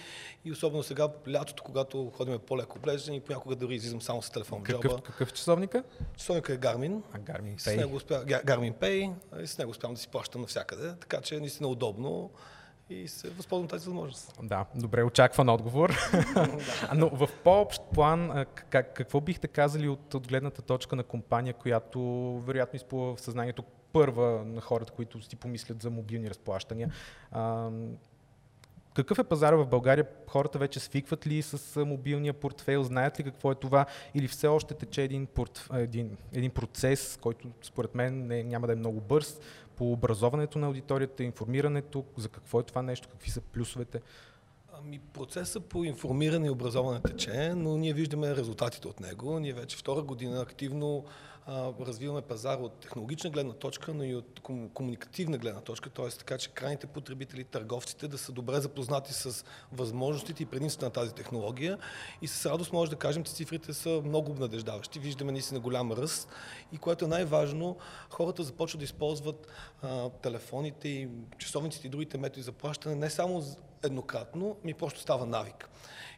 и 0.44 0.52
особено 0.52 0.82
сега 0.82 1.08
лятото, 1.28 1.62
когато 1.62 2.10
ходим 2.16 2.38
по-леко 2.38 2.78
облеждане 2.78 3.16
и 3.16 3.20
понякога 3.20 3.56
дори 3.56 3.74
излизам 3.74 4.02
само 4.02 4.22
с 4.22 4.30
телефон 4.30 4.64
в 4.64 4.68
джоба. 4.68 4.80
Какъв, 4.80 5.02
какъв 5.02 5.32
часовника? 5.32 5.84
Часовника 6.16 6.52
е 6.52 6.58
Garmin. 6.58 7.02
А, 7.12 7.18
Garmin 7.18 7.56
Pay. 7.56 7.58
С 7.58 7.76
него 7.76 7.96
успя, 7.96 8.24
Garmin 8.26 8.74
Pay 8.74 9.14
и 9.42 9.46
с 9.46 9.58
него 9.58 9.70
успявам 9.70 9.94
да 9.94 10.00
си 10.00 10.08
плащам 10.08 10.40
навсякъде, 10.40 10.94
така 11.00 11.20
че 11.20 11.36
е 11.36 11.40
наистина 11.40 11.68
удобно 11.68 12.30
и 12.90 13.08
се 13.08 13.30
възползвам 13.30 13.68
тази 13.68 13.86
възможност. 13.86 14.38
Да, 14.42 14.64
добре 14.74 15.02
очакван 15.02 15.48
отговор. 15.48 15.96
Но 16.94 17.08
в 17.08 17.28
по-общ 17.44 17.82
план, 17.94 18.46
как, 18.54 18.94
какво 18.94 19.20
бихте 19.20 19.48
казали 19.48 19.88
от, 19.88 20.14
от 20.14 20.28
гледната 20.28 20.62
точка 20.62 20.96
на 20.96 21.02
компания, 21.02 21.54
която 21.54 22.00
вероятно 22.46 22.76
изплува 22.76 23.16
в 23.16 23.20
съзнанието 23.20 23.62
първа 23.92 24.44
на 24.44 24.60
хората, 24.60 24.92
които 24.92 25.22
си 25.22 25.36
помислят 25.36 25.82
за 25.82 25.90
мобилни 25.90 26.30
разплащания? 26.30 26.92
А, 27.30 27.70
какъв 28.94 29.18
е 29.18 29.24
пазара 29.24 29.56
в 29.56 29.66
България? 29.66 30.06
Хората 30.26 30.58
вече 30.58 30.80
свикват 30.80 31.26
ли 31.26 31.42
с 31.42 31.84
мобилния 31.84 32.32
портфейл? 32.32 32.82
Знаят 32.82 33.20
ли 33.20 33.24
какво 33.24 33.52
е 33.52 33.54
това? 33.54 33.86
Или 34.14 34.28
все 34.28 34.46
още 34.46 34.74
тече 34.74 35.02
един, 35.02 35.26
порт, 35.26 35.68
един, 35.74 36.16
един 36.32 36.50
процес, 36.50 37.18
който 37.20 37.48
според 37.62 37.94
мен 37.94 38.26
не, 38.26 38.42
няма 38.42 38.66
да 38.66 38.72
е 38.72 38.76
много 38.76 39.00
бърз, 39.00 39.40
по 39.82 39.92
образоването 39.92 40.58
на 40.58 40.66
аудиторията, 40.66 41.24
информирането, 41.24 42.04
за 42.16 42.28
какво 42.28 42.60
е 42.60 42.62
това 42.62 42.82
нещо, 42.82 43.08
какви 43.08 43.30
са 43.30 43.40
плюсовете? 43.40 44.00
Ами, 44.78 44.98
процесът 44.98 45.64
по 45.64 45.84
информиране 45.84 46.46
и 46.46 46.50
образоване 46.50 47.00
тече, 47.00 47.52
но 47.56 47.76
ние 47.76 47.92
виждаме 47.92 48.36
резултатите 48.36 48.88
от 48.88 49.00
него. 49.00 49.38
Ние 49.40 49.52
вече 49.52 49.76
втора 49.76 50.02
година 50.02 50.40
активно 50.40 51.04
развиваме 51.80 52.22
пазар 52.22 52.58
от 52.58 52.72
технологична 52.72 53.30
гледна 53.30 53.52
точка, 53.52 53.94
но 53.94 54.04
и 54.04 54.14
от 54.14 54.40
комуникативна 54.74 55.38
гледна 55.38 55.60
точка, 55.60 55.90
т.е. 55.90 56.08
така, 56.08 56.38
че 56.38 56.50
крайните 56.50 56.86
потребители, 56.86 57.44
търговците 57.44 58.08
да 58.08 58.18
са 58.18 58.32
добре 58.32 58.60
запознати 58.60 59.12
с 59.12 59.44
възможностите 59.72 60.42
и 60.42 60.46
предимствата 60.46 60.86
на 60.86 60.90
тази 60.92 61.14
технология. 61.14 61.78
И 62.22 62.28
с 62.28 62.46
радост 62.50 62.72
може 62.72 62.90
да 62.90 62.96
кажем, 62.96 63.24
че 63.24 63.32
цифрите 63.32 63.72
са 63.72 64.02
много 64.04 64.30
обнадеждаващи. 64.30 64.98
Виждаме 64.98 65.32
наистина 65.32 65.60
голям 65.60 65.92
ръст 65.92 66.28
и 66.72 66.78
което 66.78 67.04
е 67.04 67.08
най-важно, 67.08 67.76
хората 68.10 68.42
започват 68.42 68.78
да 68.78 68.84
използват 68.84 69.46
а, 69.82 70.10
телефоните 70.10 70.88
и 70.88 71.08
часовниците 71.38 71.86
и 71.86 71.90
другите 71.90 72.18
методи 72.18 72.42
за 72.42 72.52
плащане 72.52 72.94
не 72.94 73.10
само 73.10 73.42
еднократно, 73.82 74.56
ми 74.64 74.74
просто 74.74 75.00
става 75.00 75.26
навик. 75.26 75.68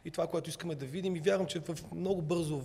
И 0.05 0.11
това, 0.11 0.27
което 0.27 0.49
искаме 0.49 0.75
да 0.75 0.85
видим 0.85 1.15
и 1.15 1.19
вярвам, 1.19 1.47
че 1.47 1.59
в 1.59 1.77
много 1.91 2.21
бързо 2.21 2.61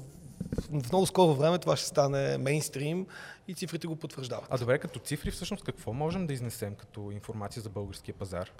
в 0.70 0.92
много 0.92 1.06
скоро 1.06 1.34
време 1.34 1.58
това 1.58 1.76
ще 1.76 1.86
стане 1.86 2.38
мейнстрим 2.38 3.06
и 3.48 3.54
цифрите 3.54 3.86
го 3.86 3.96
потвърждават. 3.96 4.46
А 4.50 4.58
добре, 4.58 4.78
като 4.78 4.98
цифри 4.98 5.30
всъщност 5.30 5.64
какво 5.64 5.92
можем 5.92 6.26
да 6.26 6.32
изнесем 6.32 6.74
като 6.74 7.10
информация 7.10 7.62
за 7.62 7.68
българския 7.68 8.14
пазар? 8.14 8.50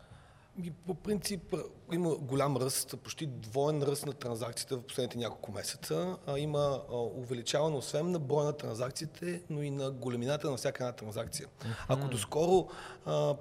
И 0.65 0.71
по 0.71 0.95
принцип 0.95 1.55
има 1.93 2.17
голям 2.17 2.57
ръст, 2.57 2.95
почти 3.03 3.27
двоен 3.27 3.83
ръст 3.83 4.07
на 4.07 4.13
транзакциите 4.13 4.75
в 4.75 4.83
последните 4.83 5.19
няколко 5.19 5.53
месеца. 5.53 6.17
Има 6.37 6.81
увеличаване 6.91 7.77
освен 7.77 8.11
на 8.11 8.19
броя 8.19 8.45
на 8.45 8.53
транзакциите, 8.53 9.43
но 9.51 9.63
и 9.63 9.71
на 9.71 9.91
големината 9.91 10.51
на 10.51 10.57
всяка 10.57 10.85
една 10.85 10.93
транзакция. 10.93 11.49
Mm-hmm. 11.49 11.85
Ако 11.89 12.09
доскоро 12.09 12.69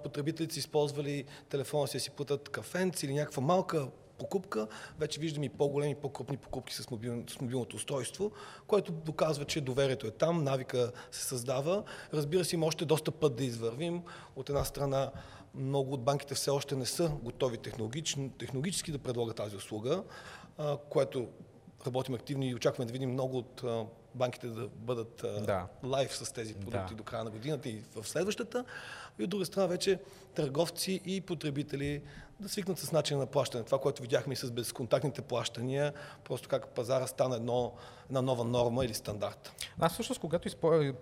потребителите 0.04 0.54
си 0.54 0.60
използвали 0.60 1.26
телефона 1.50 1.88
си 1.88 1.98
да 1.98 2.02
си 2.02 2.12
платят 2.12 2.50
кафенци 2.50 3.06
или 3.06 3.14
някаква 3.14 3.42
малка 3.42 3.88
покупка, 4.20 4.68
вече 5.00 5.20
виждаме 5.20 5.46
и 5.46 5.50
по-големи, 5.50 5.96
по-крупни 5.96 6.38
покупки 6.38 6.74
с, 6.74 6.90
мобил, 6.90 7.24
с 7.30 7.42
мобилното 7.42 7.76
устройство, 7.76 8.32
което 8.68 8.92
доказва, 8.92 9.46
че 9.46 9.62
доверието 9.62 10.08
е 10.08 10.12
там, 10.12 10.44
навика 10.44 10.92
се 11.12 11.24
създава. 11.24 11.84
Разбира 12.14 12.46
се, 12.46 12.56
има 12.56 12.66
още 12.66 12.86
доста 12.86 13.12
път 13.12 13.36
да 13.36 13.44
извървим. 13.44 14.02
От 14.36 14.50
една 14.50 14.64
страна, 14.64 15.12
много 15.56 15.94
от 15.94 16.04
банките 16.04 16.36
все 16.36 16.50
още 16.50 16.76
не 16.76 16.86
са 16.86 17.12
готови 17.24 17.58
технологически 18.38 18.92
да 18.92 19.00
предлагат 19.00 19.38
тази 19.38 19.56
услуга, 19.56 20.04
което 20.90 21.28
работим 21.88 22.16
активно 22.16 22.44
и 22.44 22.56
очакваме 22.56 22.86
да 22.86 22.94
видим 22.94 23.12
много 23.12 23.38
от 23.38 23.64
банките 24.16 24.48
да 24.48 24.68
бъдат 24.68 25.26
да. 25.46 25.68
лайв 25.84 26.16
с 26.16 26.34
тези 26.34 26.54
продукти 26.54 26.94
да. 26.94 26.96
до 26.96 27.04
края 27.04 27.24
на 27.24 27.30
годината 27.30 27.70
и 27.70 27.84
в 27.96 28.08
следващата. 28.08 28.66
И 29.20 29.24
от 29.24 29.30
друга 29.30 29.46
страна 29.46 29.68
вече 29.68 30.00
търговци 30.36 31.02
и 31.06 31.22
потребители 31.22 32.02
да 32.40 32.50
свикнат 32.50 32.80
с 32.80 32.92
начина 32.92 33.20
на 33.20 33.26
плащане. 33.26 33.64
Това, 33.64 33.80
което 33.80 34.02
видяхме 34.02 34.34
и 34.34 34.36
с 34.36 34.52
безконтактните 34.52 35.22
плащания, 35.22 35.94
просто 36.24 36.50
как 36.50 36.68
пазара 36.68 37.08
стана 37.08 37.36
едно, 37.36 37.74
една 38.06 38.22
нова 38.22 38.44
норма 38.44 38.86
или 38.86 38.94
стандарт. 38.94 39.66
Аз 39.80 39.94
всъщност, 39.94 40.22
когато 40.22 40.50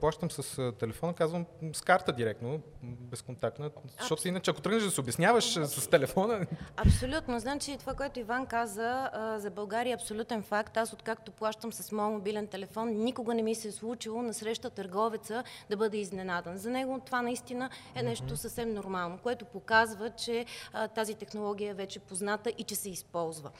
плащам 0.01 0.31
с 0.31 0.71
телефона, 0.79 1.13
казвам 1.13 1.45
с 1.73 1.81
карта 1.81 2.13
директно, 2.13 2.61
безконтактна, 2.83 3.71
защото 3.99 4.27
иначе 4.27 4.51
ако 4.51 4.61
тръгнеш 4.61 4.83
да 4.83 4.91
се 4.91 5.01
обясняваш 5.01 5.53
с 5.53 5.89
телефона... 5.89 6.45
Абсолютно. 6.77 7.39
Значи 7.39 7.77
това, 7.79 7.93
което 7.93 8.19
Иван 8.19 8.45
каза 8.45 9.09
за 9.37 9.51
България 9.51 9.91
е 9.91 9.93
абсолютен 9.93 10.43
факт. 10.43 10.77
Аз 10.77 10.93
откакто 10.93 11.31
плащам 11.31 11.73
с 11.73 11.91
моят 11.91 12.13
мобилен 12.13 12.47
телефон, 12.47 12.89
никога 12.89 13.33
не 13.33 13.41
ми 13.41 13.55
се 13.55 13.67
е 13.67 13.71
случило 13.71 14.21
на 14.21 14.33
среща 14.33 14.69
търговеца 14.69 15.43
да 15.69 15.77
бъде 15.77 15.97
изненадан. 15.97 16.57
За 16.57 16.69
него 16.69 16.99
това 17.05 17.21
наистина 17.21 17.69
е 17.95 18.03
нещо 18.03 18.37
съвсем 18.37 18.73
нормално, 18.73 19.17
което 19.17 19.45
показва, 19.45 20.09
че 20.09 20.45
тази 20.95 21.13
технология 21.13 21.26
е 21.69 21.73
вече 21.73 21.99
позната 21.99 22.49
и 22.57 22.63
че 22.63 22.75
се 22.75 22.89
използва. 22.89 23.51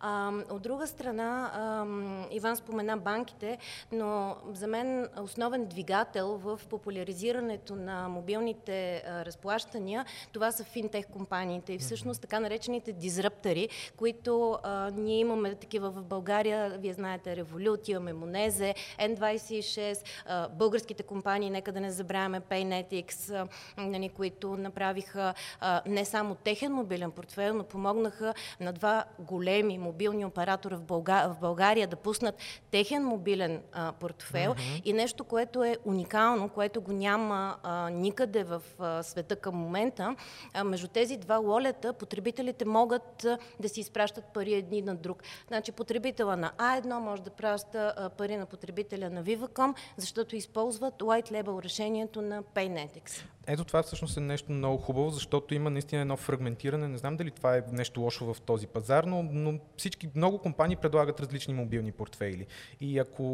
А, 0.00 0.32
от 0.50 0.62
друга 0.62 0.86
страна, 0.86 1.50
а, 1.54 1.86
Иван 2.30 2.56
спомена 2.56 2.96
банките, 2.96 3.58
но 3.92 4.36
за 4.52 4.66
мен 4.66 5.08
основен 5.22 5.66
двигател 5.66 6.36
в 6.36 6.60
популяризирането 6.70 7.76
на 7.76 8.08
мобилните 8.08 8.96
а, 9.06 9.24
разплащания, 9.24 10.04
това 10.32 10.52
са 10.52 10.64
финтех 10.64 11.06
компаниите 11.06 11.72
и 11.72 11.78
всъщност 11.78 12.20
така 12.20 12.40
наречените 12.40 12.92
дизраптори, 12.92 13.68
които 13.96 14.58
а, 14.62 14.90
ние 14.90 15.18
имаме 15.18 15.54
такива 15.54 15.90
в 15.90 16.02
България, 16.02 16.78
вие 16.78 16.92
знаете 16.92 17.36
Револют, 17.36 17.88
имаме 17.88 18.12
Монезе, 18.12 18.74
N26, 19.00 20.02
а, 20.26 20.48
българските 20.48 21.02
компании, 21.02 21.50
нека 21.50 21.72
да 21.72 21.80
не 21.80 21.90
забравяме 21.90 22.40
Paynetics, 22.40 23.34
а, 23.34 23.48
нали, 23.82 24.08
които 24.08 24.56
направиха 24.56 25.34
а, 25.60 25.82
не 25.86 26.04
само 26.04 26.34
техен 26.34 26.72
мобилен 26.72 27.10
портфел, 27.10 27.54
но 27.54 27.64
помогнаха 27.64 28.34
на 28.60 28.72
два 28.72 29.04
големи 29.18 29.78
мобилни 29.88 30.24
оператора 30.24 30.76
в, 30.76 30.82
Бълга... 30.82 31.34
в 31.34 31.40
България 31.40 31.88
да 31.88 31.96
пуснат 31.96 32.34
техен 32.70 33.04
мобилен 33.04 33.62
а, 33.72 33.92
портфел 33.92 34.54
mm-hmm. 34.54 34.82
и 34.84 34.92
нещо, 34.92 35.24
което 35.24 35.64
е 35.64 35.76
уникално, 35.84 36.48
което 36.48 36.80
го 36.80 36.92
няма 36.92 37.56
а, 37.62 37.90
никъде 37.90 38.44
в 38.44 38.62
а, 38.78 39.02
света 39.02 39.36
към 39.36 39.54
момента. 39.54 40.16
А, 40.54 40.64
между 40.64 40.88
тези 40.88 41.16
два 41.16 41.36
лолета 41.36 41.92
потребителите 41.92 42.64
могат 42.64 43.24
а, 43.24 43.38
да 43.60 43.68
си 43.68 43.80
изпращат 43.80 44.24
пари 44.34 44.54
едни 44.54 44.82
на 44.82 44.96
друг. 44.96 45.22
Значи 45.48 45.72
потребителя 45.72 46.36
на 46.36 46.52
А1 46.58 46.98
може 46.98 47.22
да 47.22 47.30
праща 47.30 47.94
а, 47.96 48.08
пари 48.08 48.36
на 48.36 48.46
потребителя 48.46 49.10
на 49.10 49.24
Viva.com, 49.24 49.74
защото 49.96 50.36
използват 50.36 50.94
white 50.94 51.30
label 51.30 51.64
решението 51.64 52.22
на 52.22 52.42
Paynetics. 52.42 53.37
Ето 53.50 53.64
това 53.64 53.82
всъщност 53.82 54.16
е 54.16 54.20
нещо 54.20 54.52
много 54.52 54.78
хубаво, 54.78 55.10
защото 55.10 55.54
има 55.54 55.70
наистина 55.70 56.02
едно 56.02 56.16
фрагментиране. 56.16 56.88
Не 56.88 56.98
знам 56.98 57.16
дали 57.16 57.30
това 57.30 57.56
е 57.56 57.62
нещо 57.72 58.00
лошо 58.00 58.34
в 58.34 58.40
този 58.40 58.66
пазар, 58.66 59.04
но, 59.04 59.22
но 59.22 59.58
всички, 59.76 60.08
много 60.14 60.38
компании 60.38 60.76
предлагат 60.76 61.20
различни 61.20 61.54
мобилни 61.54 61.92
портфейли. 61.92 62.46
И 62.80 62.98
ако 62.98 63.24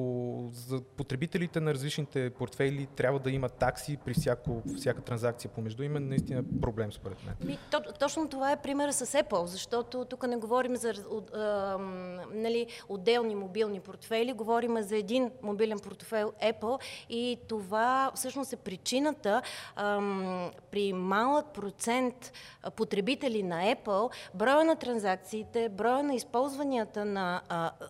за 0.53 0.81
потребителите 0.81 1.61
на 1.61 1.75
различните 1.75 2.31
портфейли 2.31 2.87
трябва 2.87 3.19
да 3.19 3.31
има 3.31 3.49
такси 3.49 3.97
при 4.05 4.15
всяко, 4.15 4.63
всяка 4.77 5.03
транзакция 5.03 5.51
помежду 5.51 5.83
им, 5.83 5.97
е 5.97 6.01
наистина 6.01 6.45
проблем 6.63 6.93
според 6.93 7.25
мен. 7.27 7.35
Ми, 7.45 7.59
то, 7.71 7.83
точно 7.99 8.29
това 8.29 8.53
е 8.53 8.63
примера 8.63 8.93
с 8.93 9.07
Apple, 9.07 9.45
защото 9.45 10.05
тук 10.05 10.27
не 10.27 10.37
говорим 10.37 10.77
за 10.77 10.95
от, 11.11 11.35
а, 11.35 11.79
нали, 12.33 12.67
отделни 12.89 13.35
мобилни 13.35 13.81
портфейли, 13.81 14.33
говорим 14.33 14.83
за 14.83 14.97
един 14.97 15.31
мобилен 15.43 15.79
портфейл 15.79 16.33
Apple 16.43 16.79
и 17.09 17.39
това 17.49 18.13
всъщност 18.15 18.53
е 18.53 18.57
причината 18.57 19.43
а, 19.77 20.04
при 20.71 20.93
малък 20.93 21.47
процент 21.47 22.33
потребители 22.77 23.43
на 23.43 23.75
Apple, 23.75 24.13
броя 24.35 24.65
на 24.65 24.77
транзакциите, 24.77 25.69
броя 25.69 26.03
на 26.03 26.15
използванията 26.15 27.05
на 27.05 27.43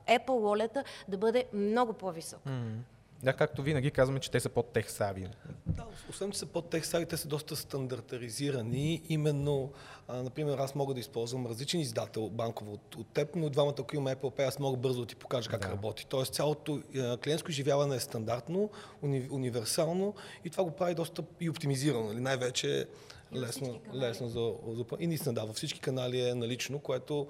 Apple 0.09 0.27
Wallet 0.27 0.85
да 1.09 1.19
бъде 1.19 1.45
много 1.53 1.93
по-висок. 1.93 2.41
Mm. 2.47 2.94
Да, 3.25 3.33
както 3.33 3.63
винаги 3.63 3.91
казваме, 3.91 4.21
че 4.21 4.31
те 4.31 4.41
са 4.41 4.49
под-тех 4.49 4.91
сави. 4.91 5.29
Да, 5.67 5.87
освен, 6.11 6.31
че 6.31 6.39
са 6.39 6.47
под-тех 6.47 6.87
сави, 6.87 7.07
те 7.07 7.17
са 7.17 7.29
доста 7.29 7.57
стандартаризирани. 7.57 9.03
Именно, 9.09 9.73
а, 10.09 10.23
например, 10.23 10.59
аз 10.59 10.75
мога 10.75 10.95
да 10.95 11.01
използвам 11.01 11.47
различен 11.47 11.81
издател 11.81 12.29
банково 12.29 12.73
от, 12.73 12.95
от 12.95 13.07
теб, 13.07 13.37
но 13.37 13.51
двамата, 13.51 13.75
ако 13.79 13.97
имаме 13.97 14.17
Apple 14.17 14.39
Pay, 14.39 14.49
аз 14.49 14.59
мога 14.59 14.77
бързо 14.77 15.01
да 15.01 15.07
ти 15.07 15.17
покажа 15.17 15.51
как 15.51 15.61
да. 15.61 15.69
работи. 15.69 16.07
Тоест, 16.07 16.35
цялото 16.35 16.83
а, 16.97 17.17
клиентско 17.17 17.51
изживяване 17.51 17.97
е 17.97 18.01
стандартно, 18.01 18.71
уни, 19.03 19.29
универсално 19.31 20.15
и 20.45 20.51
това 20.51 20.65
го 20.65 20.71
прави 20.71 20.95
доста 20.95 21.23
и 21.41 21.51
оптимизирано. 21.51 22.05
Нали? 22.05 22.21
Най-вече 22.21 22.87
лесно, 23.35 23.81
лесно 23.95 24.29
за, 24.29 24.53
за... 24.77 24.85
И 24.99 25.07
наистина, 25.07 25.35
да, 25.35 25.45
във 25.45 25.57
всички 25.57 25.81
канали 25.81 26.29
е 26.29 26.35
налично, 26.35 26.79
което 26.79 27.27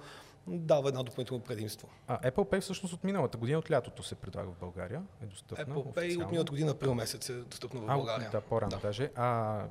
дава 0.47 0.89
едно 0.89 1.03
допълнително 1.03 1.43
предимство. 1.43 1.89
А 2.07 2.19
Apple 2.19 2.51
Pay 2.51 2.61
всъщност 2.61 2.93
от 2.93 3.03
миналата 3.03 3.37
година, 3.37 3.59
от 3.59 3.71
лятото 3.71 4.03
се 4.03 4.15
предлага 4.15 4.49
в 4.51 4.59
България, 4.59 5.01
е 5.23 5.25
достъпно 5.25 5.75
Apple 5.75 5.95
Pay 5.95 6.23
от 6.23 6.31
миналата 6.31 6.51
година, 6.51 6.71
април 6.71 6.95
месец 6.95 7.29
е 7.29 7.33
достъпно 7.33 7.81
в 7.81 7.85
България. 7.85 8.27
А, 8.27 8.31
да, 8.31 8.41
по-рано 8.41 8.69
да. 8.69 8.77
даже. 8.77 9.11
А, 9.15 9.63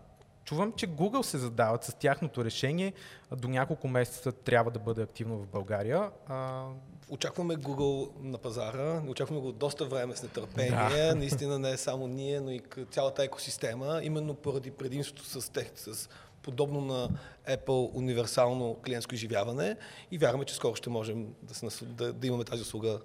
чувам, 0.45 0.73
че 0.73 0.89
Google 0.89 1.23
се 1.23 1.39
задават 1.39 1.85
с 1.85 1.95
тяхното 1.95 2.45
решение. 2.45 2.93
До 3.37 3.49
няколко 3.49 3.89
месеца 3.89 4.33
трябва 4.33 4.71
да 4.71 4.79
бъде 4.79 5.03
активно 5.03 5.39
в 5.39 5.47
България. 5.47 6.11
А... 6.27 6.67
Очакваме 7.11 7.57
Google 7.57 8.11
на 8.21 8.39
пазара, 8.39 9.03
очакваме 9.09 9.41
го 9.41 9.53
доста 9.53 9.85
време 9.85 10.17
с 10.17 10.23
нетърпение. 10.23 10.71
Да. 10.71 11.15
Наистина 11.15 11.59
не 11.59 11.71
е 11.71 11.77
само 11.77 12.07
ние, 12.07 12.41
но 12.41 12.51
и 12.51 12.63
цялата 12.91 13.25
екосистема, 13.25 14.01
именно 14.03 14.35
поради 14.35 14.71
предимството 14.71 15.25
с, 15.25 15.53
тех, 15.53 15.71
с 15.77 16.09
подобно 16.45 16.81
на 16.81 17.09
Apple 17.49 17.91
универсално 17.95 18.77
клиентско 18.85 19.15
изживяване 19.15 19.77
и 20.11 20.19
вярваме, 20.19 20.45
че 20.45 20.55
скоро 20.55 20.75
ще 20.75 20.91
можем 20.91 21.35
да, 21.43 21.55
се, 21.55 21.85
да, 21.85 22.13
да 22.13 22.27
имаме 22.27 22.45
тази 22.45 22.63
услуга 22.63 23.01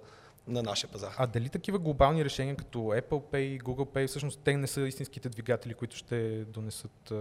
на 0.46 0.62
нашия 0.62 0.90
пазар. 0.90 1.14
А 1.18 1.26
дали 1.26 1.48
такива 1.48 1.78
глобални 1.78 2.24
решения 2.24 2.56
като 2.56 2.78
Apple 2.78 3.22
Pay 3.32 3.36
и 3.36 3.60
Google 3.60 3.94
Pay, 3.94 4.06
всъщност 4.06 4.40
те 4.44 4.56
не 4.56 4.66
са 4.66 4.80
истинските 4.80 5.28
двигатели, 5.28 5.74
които 5.74 5.96
ще 5.96 6.44
донесат 6.44 7.12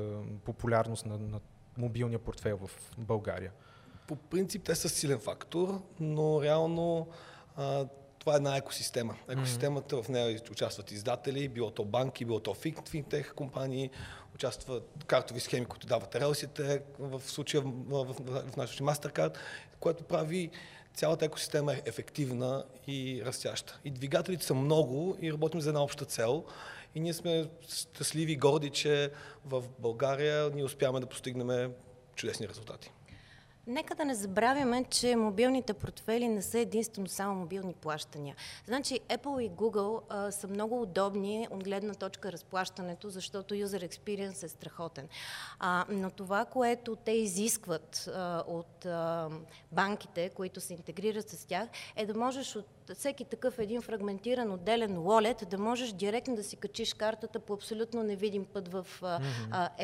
популярност 0.46 1.06
на, 1.06 1.18
на 1.18 1.40
мобилния 1.78 2.20
портфел 2.20 2.58
в 2.58 2.70
България? 2.98 3.52
По 4.08 4.16
принцип 4.16 4.64
те 4.64 4.76
са 4.76 4.90
силен 4.90 5.20
фактор, 5.20 5.82
но 6.00 6.42
реално 6.42 7.08
а, 7.56 7.86
това 8.20 8.34
е 8.34 8.36
една 8.36 8.58
екосистема. 8.58 9.16
Екосистемата 9.30 9.96
mm-hmm. 9.96 10.04
в 10.04 10.10
нея 10.10 10.40
участват 10.52 10.92
издатели, 10.92 11.48
било 11.48 11.72
то 11.72 11.86
банки, 11.86 12.26
било 12.26 12.40
то 12.40 12.56
финтех 12.90 13.34
компании, 13.36 13.90
участват 14.40 15.04
картови 15.08 15.40
схеми, 15.40 15.66
които 15.66 15.88
дават 15.88 16.16
релсите, 16.16 16.82
в 17.00 17.22
случая 17.26 17.64
в, 17.64 18.04
в, 18.04 18.16
в, 18.52 18.58
нашия 18.58 18.88
MasterCard, 18.88 19.38
което 19.80 20.04
прави 20.04 20.50
цялата 20.94 21.26
екосистема 21.26 21.76
ефективна 21.86 22.64
и 22.88 23.22
растяща. 23.26 23.80
И 23.86 23.92
двигателите 23.92 24.46
са 24.46 24.54
много 24.54 25.18
и 25.22 25.34
работим 25.34 25.62
за 25.62 25.70
една 25.70 25.84
обща 25.84 26.06
цел. 26.06 26.46
И 26.96 27.00
ние 27.00 27.14
сме 27.14 27.50
щастливи 27.68 28.32
и 28.32 28.38
горди, 28.38 28.70
че 28.70 29.12
в 29.46 29.64
България 29.80 30.50
ние 30.54 30.64
успяваме 30.64 31.00
да 31.00 31.06
постигнем 31.06 31.74
чудесни 32.16 32.48
резултати. 32.48 32.92
Нека 33.70 33.96
да 33.96 34.06
не 34.06 34.16
забравяме, 34.16 34.84
че 34.84 35.16
мобилните 35.16 35.74
портфели 35.74 36.28
не 36.28 36.42
са 36.42 36.60
единствено 36.60 37.08
само 37.08 37.36
мобилни 37.36 37.74
плащания. 37.74 38.36
Значи 38.66 39.00
Apple 39.10 39.42
и 39.42 39.52
Google 39.52 40.02
а, 40.10 40.32
са 40.32 40.48
много 40.48 40.82
удобни 40.82 41.48
от 41.52 41.64
гледна 41.64 41.94
точка 41.94 42.32
разплащането, 42.32 43.10
защото 43.10 43.54
user 43.54 43.90
experience 43.90 44.44
е 44.44 44.48
страхотен. 44.48 45.08
А, 45.60 45.86
но 45.90 46.10
това, 46.10 46.46
което 46.46 46.96
те 46.96 47.12
изискват 47.12 48.10
а, 48.14 48.44
от 48.48 48.86
а, 48.86 49.30
банките, 49.72 50.30
които 50.30 50.62
се 50.62 50.74
интегрират 50.74 51.30
с 51.30 51.46
тях, 51.46 51.70
е 51.96 52.06
да 52.06 52.14
можеш 52.14 52.56
от 52.56 52.79
всеки 52.96 53.26
такъв 53.26 53.60
един 53.60 53.82
фрагментиран 53.82 54.52
отделен 54.52 54.98
wallet 54.98 55.46
да 55.46 55.58
можеш 55.58 55.92
директно 55.92 56.36
да 56.36 56.44
си 56.44 56.56
качиш 56.56 56.94
картата 56.94 57.40
по 57.40 57.54
абсолютно 57.54 58.04
невидим 58.04 58.46
път 58.46 58.68
в 58.68 58.88
а, 59.02 59.20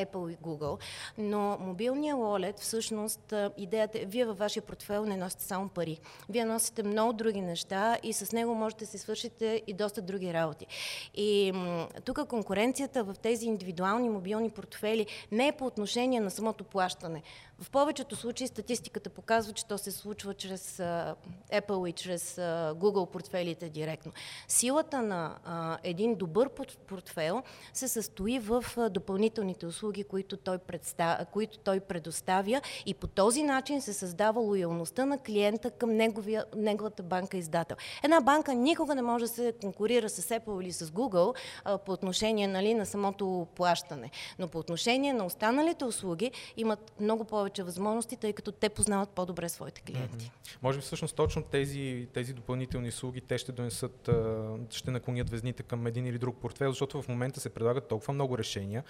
Apple 0.04 0.32
и 0.32 0.36
Google. 0.36 0.78
Но 1.18 1.58
мобилният 1.60 2.18
wallet, 2.18 2.60
всъщност, 2.60 3.34
идеята 3.56 3.98
е, 3.98 4.04
вие 4.04 4.24
във 4.24 4.38
вашия 4.38 4.62
портфел 4.62 5.04
не 5.04 5.16
носите 5.16 5.44
само 5.44 5.68
пари. 5.68 5.98
Вие 6.28 6.44
носите 6.44 6.82
много 6.82 7.12
други 7.12 7.40
неща 7.40 7.98
и 8.02 8.12
с 8.12 8.32
него 8.32 8.54
можете 8.54 8.84
да 8.84 8.90
си 8.90 8.98
свършите 8.98 9.62
и 9.66 9.72
доста 9.72 10.02
други 10.02 10.32
работи. 10.32 10.66
И 11.14 11.52
тук 12.04 12.28
конкуренцията 12.28 13.04
в 13.04 13.14
тези 13.22 13.46
индивидуални 13.46 14.10
мобилни 14.10 14.50
портфели 14.50 15.06
не 15.32 15.48
е 15.48 15.52
по 15.52 15.66
отношение 15.66 16.20
на 16.20 16.30
самото 16.30 16.64
плащане. 16.64 17.22
В 17.60 17.70
повечето 17.70 18.16
случаи 18.16 18.46
статистиката 18.46 19.10
показва, 19.10 19.52
че 19.52 19.66
то 19.66 19.78
се 19.78 19.90
случва 19.90 20.34
чрез 20.34 20.76
Apple 21.52 21.88
и 21.88 21.92
чрез 21.92 22.36
Google 22.74 23.10
портфелите 23.10 23.68
директно. 23.68 24.12
Силата 24.48 25.02
на 25.02 25.36
един 25.82 26.14
добър 26.14 26.50
портфел 26.86 27.42
се 27.72 27.88
състои 27.88 28.38
в 28.38 28.64
допълнителните 28.90 29.66
услуги, 29.66 30.04
които 30.04 30.36
той, 30.36 30.58
представ... 30.58 31.26
които 31.32 31.58
той 31.58 31.80
предоставя 31.80 32.60
и 32.86 32.94
по 32.94 33.06
този 33.06 33.42
начин 33.42 33.82
се 33.82 33.92
създава 33.92 34.40
лоялността 34.40 35.06
на 35.06 35.18
клиента 35.18 35.70
към 35.70 35.90
неговия, 35.90 36.44
неговата 36.56 37.02
банка 37.02 37.36
издател. 37.36 37.76
Една 38.02 38.20
банка 38.20 38.54
никога 38.54 38.94
не 38.94 39.02
може 39.02 39.24
да 39.24 39.28
се 39.28 39.54
конкурира 39.60 40.08
с 40.08 40.22
Apple 40.28 40.62
или 40.62 40.72
с 40.72 40.86
Google 40.86 41.36
по 41.78 41.92
отношение 41.92 42.48
нали, 42.48 42.74
на 42.74 42.86
самото 42.86 43.46
плащане. 43.54 44.10
Но 44.38 44.48
по 44.48 44.58
отношение 44.58 45.12
на 45.12 45.26
останалите 45.26 45.84
услуги 45.84 46.30
имат 46.56 46.92
много 47.00 47.24
повече 47.24 47.45
повече 47.46 47.62
възможности, 47.62 48.16
тъй 48.16 48.32
като 48.32 48.52
те 48.52 48.68
познават 48.68 49.10
по-добре 49.10 49.48
своите 49.48 49.80
клиенти. 49.80 50.24
Mm-hmm. 50.24 50.58
Може 50.62 50.78
би 50.78 50.82
всъщност 50.82 51.16
точно 51.16 51.42
тези, 51.42 52.08
тези 52.12 52.32
допълнителни 52.32 52.88
услуги, 52.88 53.20
те 53.20 53.38
ще 53.38 53.52
донесат, 53.52 54.10
ще 54.70 54.90
наклонят 54.90 55.30
везните 55.30 55.62
към 55.62 55.86
един 55.86 56.06
или 56.06 56.18
друг 56.18 56.36
портфел, 56.36 56.70
защото 56.70 57.02
в 57.02 57.08
момента 57.08 57.40
се 57.40 57.50
предлагат 57.50 57.88
толкова 57.88 58.14
много 58.14 58.38
решения 58.38 58.84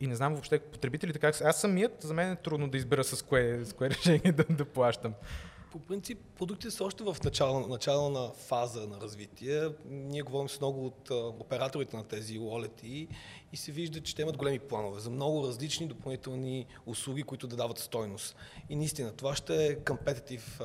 и 0.00 0.06
не 0.06 0.14
знам 0.14 0.32
въобще 0.32 0.58
потребителите 0.58 1.18
как. 1.18 1.40
Аз 1.40 1.60
самият, 1.60 2.02
за 2.02 2.14
мен 2.14 2.32
е 2.32 2.36
трудно 2.36 2.68
да 2.68 2.76
избера 2.76 3.04
с 3.04 3.22
кое, 3.22 3.64
с 3.64 3.72
кое 3.72 3.90
решение 3.90 4.32
да, 4.32 4.44
да 4.44 4.64
плащам. 4.64 5.14
По 5.72 5.78
принцип, 5.78 6.18
продуктите 6.38 6.70
са 6.70 6.84
още 6.84 7.04
в 7.04 7.16
начало, 7.24 7.66
начало 7.66 8.10
на 8.10 8.30
фаза 8.30 8.86
на 8.86 9.00
развитие. 9.00 9.68
Ние 9.84 10.22
говорим 10.22 10.48
с 10.48 10.60
много 10.60 10.86
от 10.86 11.10
операторите 11.40 11.96
на 11.96 12.04
тези 12.04 12.38
уолети 12.38 13.08
и 13.52 13.56
се 13.56 13.72
вижда, 13.72 14.00
че 14.00 14.16
те 14.16 14.22
имат 14.22 14.36
големи 14.36 14.58
планове 14.58 15.00
за 15.00 15.10
много 15.10 15.46
различни 15.46 15.86
допълнителни 15.86 16.66
услуги, 16.86 17.22
които 17.22 17.46
да 17.46 17.56
дават 17.56 17.78
стойност. 17.78 18.36
И 18.68 18.76
наистина, 18.76 19.12
това 19.12 19.36
ще 19.36 19.66
е 19.66 19.76
компетитив 19.76 20.60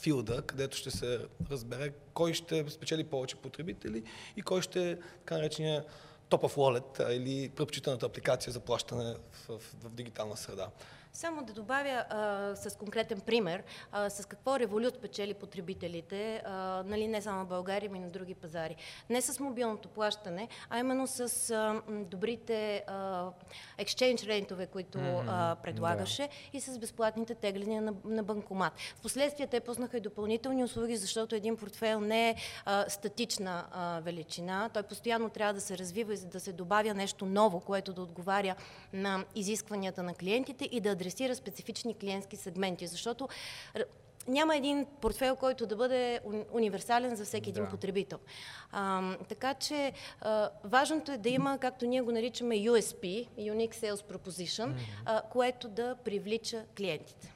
филда, 0.00 0.42
където 0.42 0.76
ще 0.76 0.90
се 0.90 1.20
разбере 1.50 1.92
кой 2.14 2.34
ще 2.34 2.70
спечели 2.70 3.04
повече 3.04 3.36
потребители 3.36 4.02
и 4.36 4.42
кой 4.42 4.62
ще 4.62 4.90
е 4.90 4.96
така 4.96 5.36
наречения 5.36 5.84
top 6.30 6.42
of 6.42 6.54
wallet 6.54 7.10
или 7.10 7.48
предпочитаната 7.48 8.06
апликация 8.06 8.52
за 8.52 8.60
плащане 8.60 9.14
в, 9.14 9.48
в, 9.48 9.60
в 9.82 9.94
дигитална 9.94 10.36
среда. 10.36 10.68
Само 11.14 11.42
да 11.42 11.52
добавя 11.52 12.04
а, 12.10 12.56
с 12.56 12.76
конкретен 12.76 13.20
пример, 13.20 13.62
а, 13.92 14.10
с 14.10 14.26
какво 14.26 14.58
револют 14.58 15.00
печели 15.00 15.34
потребителите, 15.34 16.42
а, 16.46 16.82
нали, 16.86 17.08
не 17.08 17.22
само 17.22 17.44
в 17.44 17.48
България, 17.48 17.90
но 17.90 17.96
и 17.96 18.00
на 18.00 18.10
други 18.10 18.34
пазари. 18.34 18.76
Не 19.10 19.20
с 19.20 19.40
мобилното 19.40 19.88
плащане, 19.88 20.48
а 20.70 20.78
именно 20.78 21.06
с 21.06 21.50
а, 21.50 21.82
добрите 21.88 22.84
а, 22.86 23.30
exchange 23.78 24.26
рентове, 24.26 24.66
които 24.66 24.98
а, 24.98 25.56
предлагаше 25.62 26.22
да. 26.22 26.58
и 26.58 26.60
с 26.60 26.78
безплатните 26.78 27.34
тегления 27.34 27.82
на, 27.82 27.94
на 28.04 28.22
банкомат. 28.22 28.72
Впоследствие 28.96 29.46
те 29.46 29.60
пуснаха 29.60 29.96
и 29.96 30.00
допълнителни 30.00 30.64
услуги, 30.64 30.96
защото 30.96 31.34
един 31.34 31.56
портфел 31.56 32.00
не 32.00 32.30
е 32.30 32.36
а, 32.64 32.90
статична 32.90 33.64
а, 33.70 34.00
величина. 34.00 34.70
Той 34.74 34.82
постоянно 34.82 35.30
трябва 35.30 35.54
да 35.54 35.60
се 35.60 35.78
развива 35.78 36.14
и 36.14 36.16
да 36.16 36.40
се 36.40 36.52
добавя 36.52 36.94
нещо 36.94 37.26
ново, 37.26 37.60
което 37.60 37.92
да 37.92 38.02
отговаря 38.02 38.54
на 38.92 39.24
изискванията 39.34 40.02
на 40.02 40.14
клиентите 40.14 40.68
и 40.72 40.80
да 40.80 41.01
адресира 41.02 41.34
специфични 41.34 41.94
клиентски 41.94 42.36
сегменти, 42.36 42.86
защото 42.86 43.28
няма 44.28 44.56
един 44.56 44.86
портфел, 45.00 45.36
който 45.36 45.66
да 45.66 45.76
бъде 45.76 46.20
универсален 46.52 47.16
за 47.16 47.24
всеки 47.24 47.52
да. 47.52 47.60
един 47.60 47.70
потребител. 47.70 48.18
А, 48.72 49.16
така 49.28 49.54
че 49.54 49.92
а, 50.20 50.50
важното 50.64 51.12
е 51.12 51.18
да 51.18 51.28
има, 51.28 51.58
както 51.58 51.86
ние 51.86 52.02
го 52.02 52.12
наричаме 52.12 52.54
USP, 52.54 53.28
Unique 53.38 53.74
Sales 53.74 54.12
Proposition, 54.12 54.66
mm-hmm. 54.66 55.02
а, 55.04 55.22
което 55.22 55.68
да 55.68 55.96
привлича 56.04 56.64
клиентите. 56.76 57.32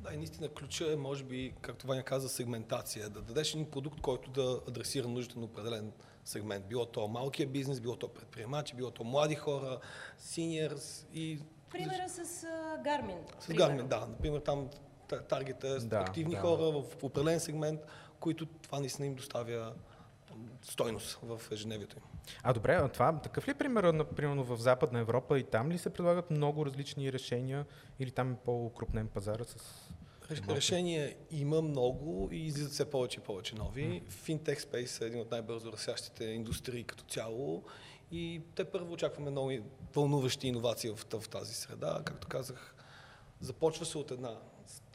Да, 0.00 0.14
и 0.14 0.16
наистина 0.16 0.48
ключа 0.48 0.92
е, 0.92 0.96
може 0.96 1.24
би, 1.24 1.54
както 1.60 1.86
Ваня 1.86 2.02
каза, 2.02 2.28
сегментация. 2.28 3.08
Да 3.08 3.20
дадеш 3.22 3.54
един 3.54 3.70
продукт, 3.70 4.00
който 4.00 4.30
да 4.30 4.60
адресира 4.68 5.08
нуждите 5.08 5.38
на 5.38 5.44
определен 5.44 5.92
сегмент. 6.24 6.64
Било 6.66 6.86
то 6.86 7.08
малкия 7.08 7.46
бизнес, 7.46 7.80
било 7.80 7.96
то 7.96 8.08
предприемачи, 8.08 8.76
било 8.76 8.90
то 8.90 9.04
млади 9.04 9.34
хора, 9.34 9.80
синьорс 10.18 11.06
и 11.14 11.38
Примера 11.74 12.08
с 12.08 12.46
Гармин. 12.84 13.18
С 13.40 13.54
Гармин, 13.54 13.88
да. 13.88 14.00
Например, 14.00 14.40
там 14.40 14.68
таргет 15.28 15.64
е 15.64 15.78
да, 15.78 15.98
активни 15.98 16.34
да. 16.34 16.40
хора 16.40 16.62
в 16.62 17.04
определен 17.04 17.40
сегмент, 17.40 17.80
които 18.20 18.46
това 18.46 18.80
наистина 18.80 19.06
им 19.06 19.14
доставя 19.14 19.72
стойност 20.62 21.18
в 21.22 21.40
ежедневието 21.52 21.96
им. 21.96 22.02
А 22.42 22.52
добре, 22.52 22.74
а 22.74 22.88
това 22.88 23.20
такъв 23.20 23.48
ли 23.48 23.50
е 23.50 23.54
пример, 23.54 23.84
например, 23.84 24.44
в 24.44 24.56
Западна 24.56 25.00
Европа 25.00 25.38
и 25.38 25.42
там 25.44 25.70
ли 25.70 25.78
се 25.78 25.90
предлагат 25.90 26.30
много 26.30 26.66
различни 26.66 27.12
решения 27.12 27.66
или 27.98 28.10
там 28.10 28.32
е 28.32 28.36
по-крупнен 28.44 29.08
пазар 29.08 29.40
с 29.40 29.56
Решения 30.48 31.14
има 31.30 31.62
много 31.62 32.28
и 32.32 32.46
излизат 32.46 32.72
все 32.72 32.90
повече 32.90 33.20
и 33.20 33.22
повече 33.22 33.54
нови. 33.54 33.82
Mm. 33.82 34.10
Fintech 34.10 34.58
Space 34.58 35.02
е 35.02 35.06
един 35.06 35.20
от 35.20 35.30
най-бързо 35.30 35.72
растящите 35.72 36.24
индустрии 36.24 36.84
като 36.84 37.04
цяло 37.04 37.64
и 38.10 38.42
те 38.54 38.64
първо 38.64 38.92
очакваме 38.92 39.30
много 39.30 39.52
вълнуващи 39.94 40.48
иновации 40.48 40.90
в, 40.90 41.06
в 41.20 41.28
тази 41.28 41.54
среда. 41.54 42.02
Както 42.04 42.28
казах, 42.28 42.74
започва 43.40 43.86
се 43.86 43.98
от 43.98 44.10
една, 44.10 44.38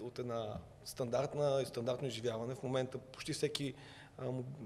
от 0.02 0.19
една 0.19 0.58
стандартна 0.86 1.60
и 1.63 1.65
стандартно 1.65 2.08
изживяване. 2.08 2.56
В 2.56 2.63
момента 2.63 2.98
почти 2.98 3.34
всеки 3.34 3.74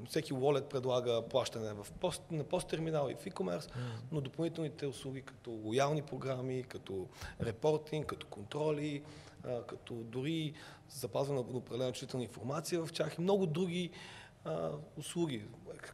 всеки 0.10 0.34
wallet 0.34 0.64
предлага 0.64 1.22
плащане 1.30 1.74
в 1.74 1.88
пост, 1.92 2.32
на 2.32 2.44
посттерминал 2.44 3.10
и 3.10 3.16
в 3.16 3.26
e-commerce, 3.26 3.72
но 4.12 4.22
допълнителните 4.22 4.88
услуги 4.88 5.22
като 5.22 5.52
лоялни 5.52 6.02
програми, 6.02 6.64
като 6.64 7.08
репортинг, 7.42 8.06
като 8.06 8.28
контроли, 8.28 9.04
като 9.68 9.94
дори 9.94 10.54
запазване 10.90 11.42
на 11.42 11.58
определена 11.58 11.92
чувствителна 11.92 12.24
информация 12.24 12.86
в 12.86 12.94
тях 12.94 13.16
и 13.18 13.22
много 13.22 13.46
други 13.46 13.92
а, 14.46 14.70
услуги. 14.98 15.46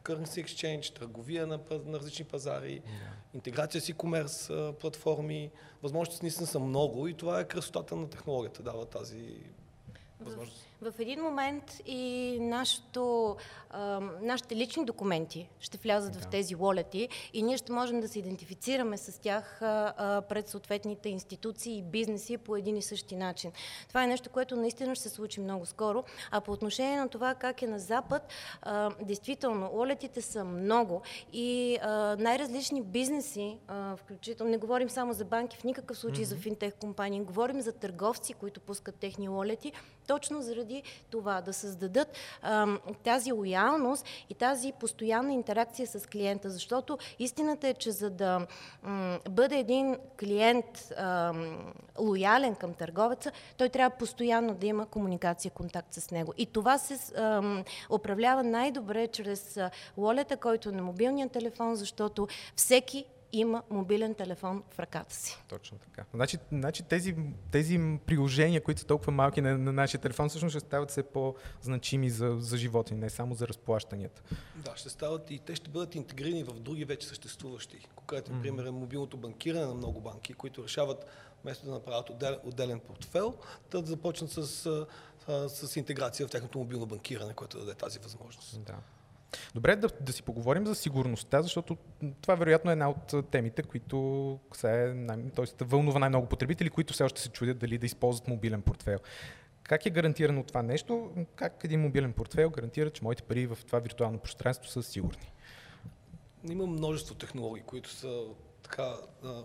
Currency 0.03 0.45
exchange, 0.45 0.99
търговия 0.99 1.47
на, 1.47 1.59
на 1.85 1.99
различни 1.99 2.25
пазари, 2.25 2.81
yeah. 2.81 3.35
интеграция 3.35 3.81
с 3.81 3.88
e-commerce 3.88 4.71
платформи. 4.73 5.51
Възможностите 5.83 6.25
наистина 6.25 6.47
са 6.47 6.59
много 6.59 7.07
и 7.07 7.13
това 7.13 7.39
е 7.39 7.47
красотата 7.47 7.95
на 7.95 8.09
технологията, 8.09 8.63
дава 8.63 8.85
тази 8.85 9.43
възможност. 10.19 10.67
В 10.81 10.93
един 10.99 11.21
момент 11.21 11.81
и 11.85 12.37
нашото, 12.41 13.35
а, 13.69 13.99
нашите 14.21 14.55
лични 14.55 14.85
документи 14.85 15.49
ще 15.59 15.77
влязат 15.77 16.13
да. 16.13 16.19
в 16.19 16.27
тези 16.27 16.55
волети 16.55 17.09
и 17.33 17.43
ние 17.43 17.57
ще 17.57 17.71
можем 17.71 18.01
да 18.01 18.07
се 18.07 18.19
идентифицираме 18.19 18.97
с 18.97 19.21
тях 19.21 19.61
а, 19.61 19.93
а, 19.97 20.21
пред 20.21 20.47
съответните 20.47 21.09
институции 21.09 21.77
и 21.77 21.83
бизнеси 21.83 22.37
по 22.37 22.55
един 22.55 22.77
и 22.77 22.81
същи 22.81 23.15
начин. 23.15 23.51
Това 23.87 24.03
е 24.03 24.07
нещо, 24.07 24.29
което 24.29 24.55
наистина 24.55 24.95
ще 24.95 25.03
се 25.03 25.15
случи 25.15 25.39
много 25.39 25.65
скоро. 25.65 26.03
А 26.31 26.41
по 26.41 26.51
отношение 26.51 26.97
на 26.97 27.09
това 27.09 27.35
как 27.35 27.61
е 27.61 27.67
на 27.67 27.79
Запад, 27.79 28.27
а, 28.61 28.91
действително, 29.01 29.69
волетите 29.69 30.21
са 30.21 30.43
много 30.43 31.01
и 31.33 31.77
а, 31.81 32.15
най-различни 32.19 32.81
бизнеси, 32.81 33.57
а, 33.67 33.95
включително, 33.95 34.51
не 34.51 34.57
говорим 34.57 34.89
само 34.89 35.13
за 35.13 35.25
банки, 35.25 35.57
в 35.57 35.63
никакъв 35.63 35.97
случай 35.97 36.25
mm-hmm. 36.25 36.27
за 36.27 36.35
финтех 36.35 36.73
компании, 36.75 37.21
говорим 37.21 37.61
за 37.61 37.71
търговци, 37.71 38.33
които 38.33 38.59
пускат 38.59 38.95
техни 38.95 39.29
волети, 39.29 39.73
Точно 40.09 40.41
заради 40.41 40.68
това 41.10 41.41
да 41.41 41.53
създадат 41.53 42.17
а, 42.41 42.67
тази 43.03 43.32
лоялност 43.32 44.05
и 44.29 44.34
тази 44.34 44.71
постоянна 44.79 45.34
интеракция 45.34 45.88
с 45.88 46.08
клиента, 46.08 46.49
защото 46.49 46.97
истината 47.19 47.67
е, 47.67 47.73
че 47.73 47.91
за 47.91 48.10
да 48.10 48.47
м, 48.84 49.19
бъде 49.29 49.58
един 49.58 49.97
клиент 50.19 50.91
а, 50.97 51.34
лоялен 51.99 52.55
към 52.55 52.73
търговеца, 52.73 53.32
той 53.58 53.69
трябва 53.69 53.97
постоянно 53.97 54.53
да 54.55 54.67
има 54.67 54.86
комуникация, 54.86 55.51
контакт 55.51 55.93
с 55.93 56.12
него. 56.12 56.34
И 56.38 56.45
това 56.45 56.77
се 56.77 57.13
а, 57.17 57.63
управлява 57.89 58.43
най-добре 58.43 59.08
чрез 59.08 59.60
лолета, 59.97 60.38
който 60.38 60.69
е 60.69 60.71
на 60.71 60.82
мобилния 60.82 61.29
телефон, 61.29 61.75
защото 61.75 62.27
всеки 62.55 63.05
има 63.31 63.63
мобилен 63.69 64.15
телефон 64.15 64.63
в 64.71 64.79
ръката 64.79 65.15
си. 65.15 65.43
Точно 65.47 65.77
така. 65.77 66.05
Значи, 66.13 66.37
значи 66.51 66.83
тези, 66.83 67.15
тези 67.51 67.97
приложения, 68.05 68.63
които 68.63 68.81
са 68.81 68.87
толкова 68.87 69.11
малки 69.11 69.41
на, 69.41 69.57
на 69.57 69.73
нашия 69.73 70.01
телефон, 70.01 70.29
всъщност 70.29 70.53
ще 70.53 70.59
стават 70.59 70.89
все 70.91 71.03
по-значими 71.03 72.09
за, 72.09 72.35
за 72.39 72.57
живота 72.57 72.95
не 72.95 73.09
само 73.09 73.35
за 73.35 73.47
разплащанията. 73.47 74.21
Да, 74.55 74.75
ще 74.75 74.89
стават 74.89 75.31
и 75.31 75.39
те 75.39 75.55
ще 75.55 75.69
бъдат 75.69 75.95
интегрирани 75.95 76.43
в 76.43 76.53
други 76.53 76.85
вече 76.85 77.07
съществуващи. 77.07 77.87
Конкретен 77.95 78.35
mm-hmm. 78.35 78.41
пример 78.41 78.65
е 78.65 78.71
мобилното 78.71 79.17
банкиране 79.17 79.65
на 79.65 79.73
много 79.73 80.01
банки, 80.01 80.33
които 80.33 80.63
решават 80.63 81.05
вместо 81.43 81.65
да 81.65 81.71
направят 81.71 82.09
отдел, 82.09 82.37
отделен 82.43 82.79
портфел, 82.79 83.33
да 83.71 83.81
започнат 83.81 84.31
с, 84.31 84.47
с, 84.47 85.67
с 85.67 85.75
интеграция 85.75 86.27
в 86.27 86.31
тяхното 86.31 86.57
мобилно 86.59 86.85
банкиране, 86.85 87.33
което 87.33 87.57
да 87.57 87.65
даде 87.65 87.77
тази 87.77 87.99
възможност. 87.99 88.63
Да. 88.63 88.75
Добре, 89.55 89.75
да, 89.75 89.89
да 90.01 90.13
си 90.13 90.23
поговорим 90.23 90.65
за 90.65 90.75
сигурността, 90.75 91.41
защото 91.41 91.77
това 92.21 92.35
вероятно 92.35 92.71
е 92.71 92.73
една 92.73 92.89
от 92.89 93.31
темите, 93.31 93.63
които 93.63 94.39
касае, 94.51 95.07
т.е. 95.35 95.63
вълнува 95.63 95.99
най-много 95.99 96.27
потребители, 96.27 96.69
които 96.69 96.93
все 96.93 97.03
още 97.03 97.21
се 97.21 97.29
чудят 97.29 97.57
дали 97.57 97.77
да 97.77 97.85
използват 97.85 98.27
мобилен 98.27 98.61
портфел. 98.61 98.99
Как 99.63 99.85
е 99.85 99.89
гарантирано 99.89 100.43
това 100.43 100.61
нещо? 100.61 101.11
Как 101.35 101.61
един 101.63 101.81
мобилен 101.81 102.13
портфел 102.13 102.49
гарантира, 102.49 102.89
че 102.89 103.03
моите 103.03 103.23
пари 103.23 103.47
в 103.47 103.57
това 103.67 103.79
виртуално 103.79 104.19
пространство 104.19 104.69
са 104.69 104.83
сигурни? 104.83 105.31
Има 106.49 106.65
множество 106.65 107.15
технологии, 107.15 107.63
които 107.63 107.89
са 107.89 108.23
така, 108.63 108.93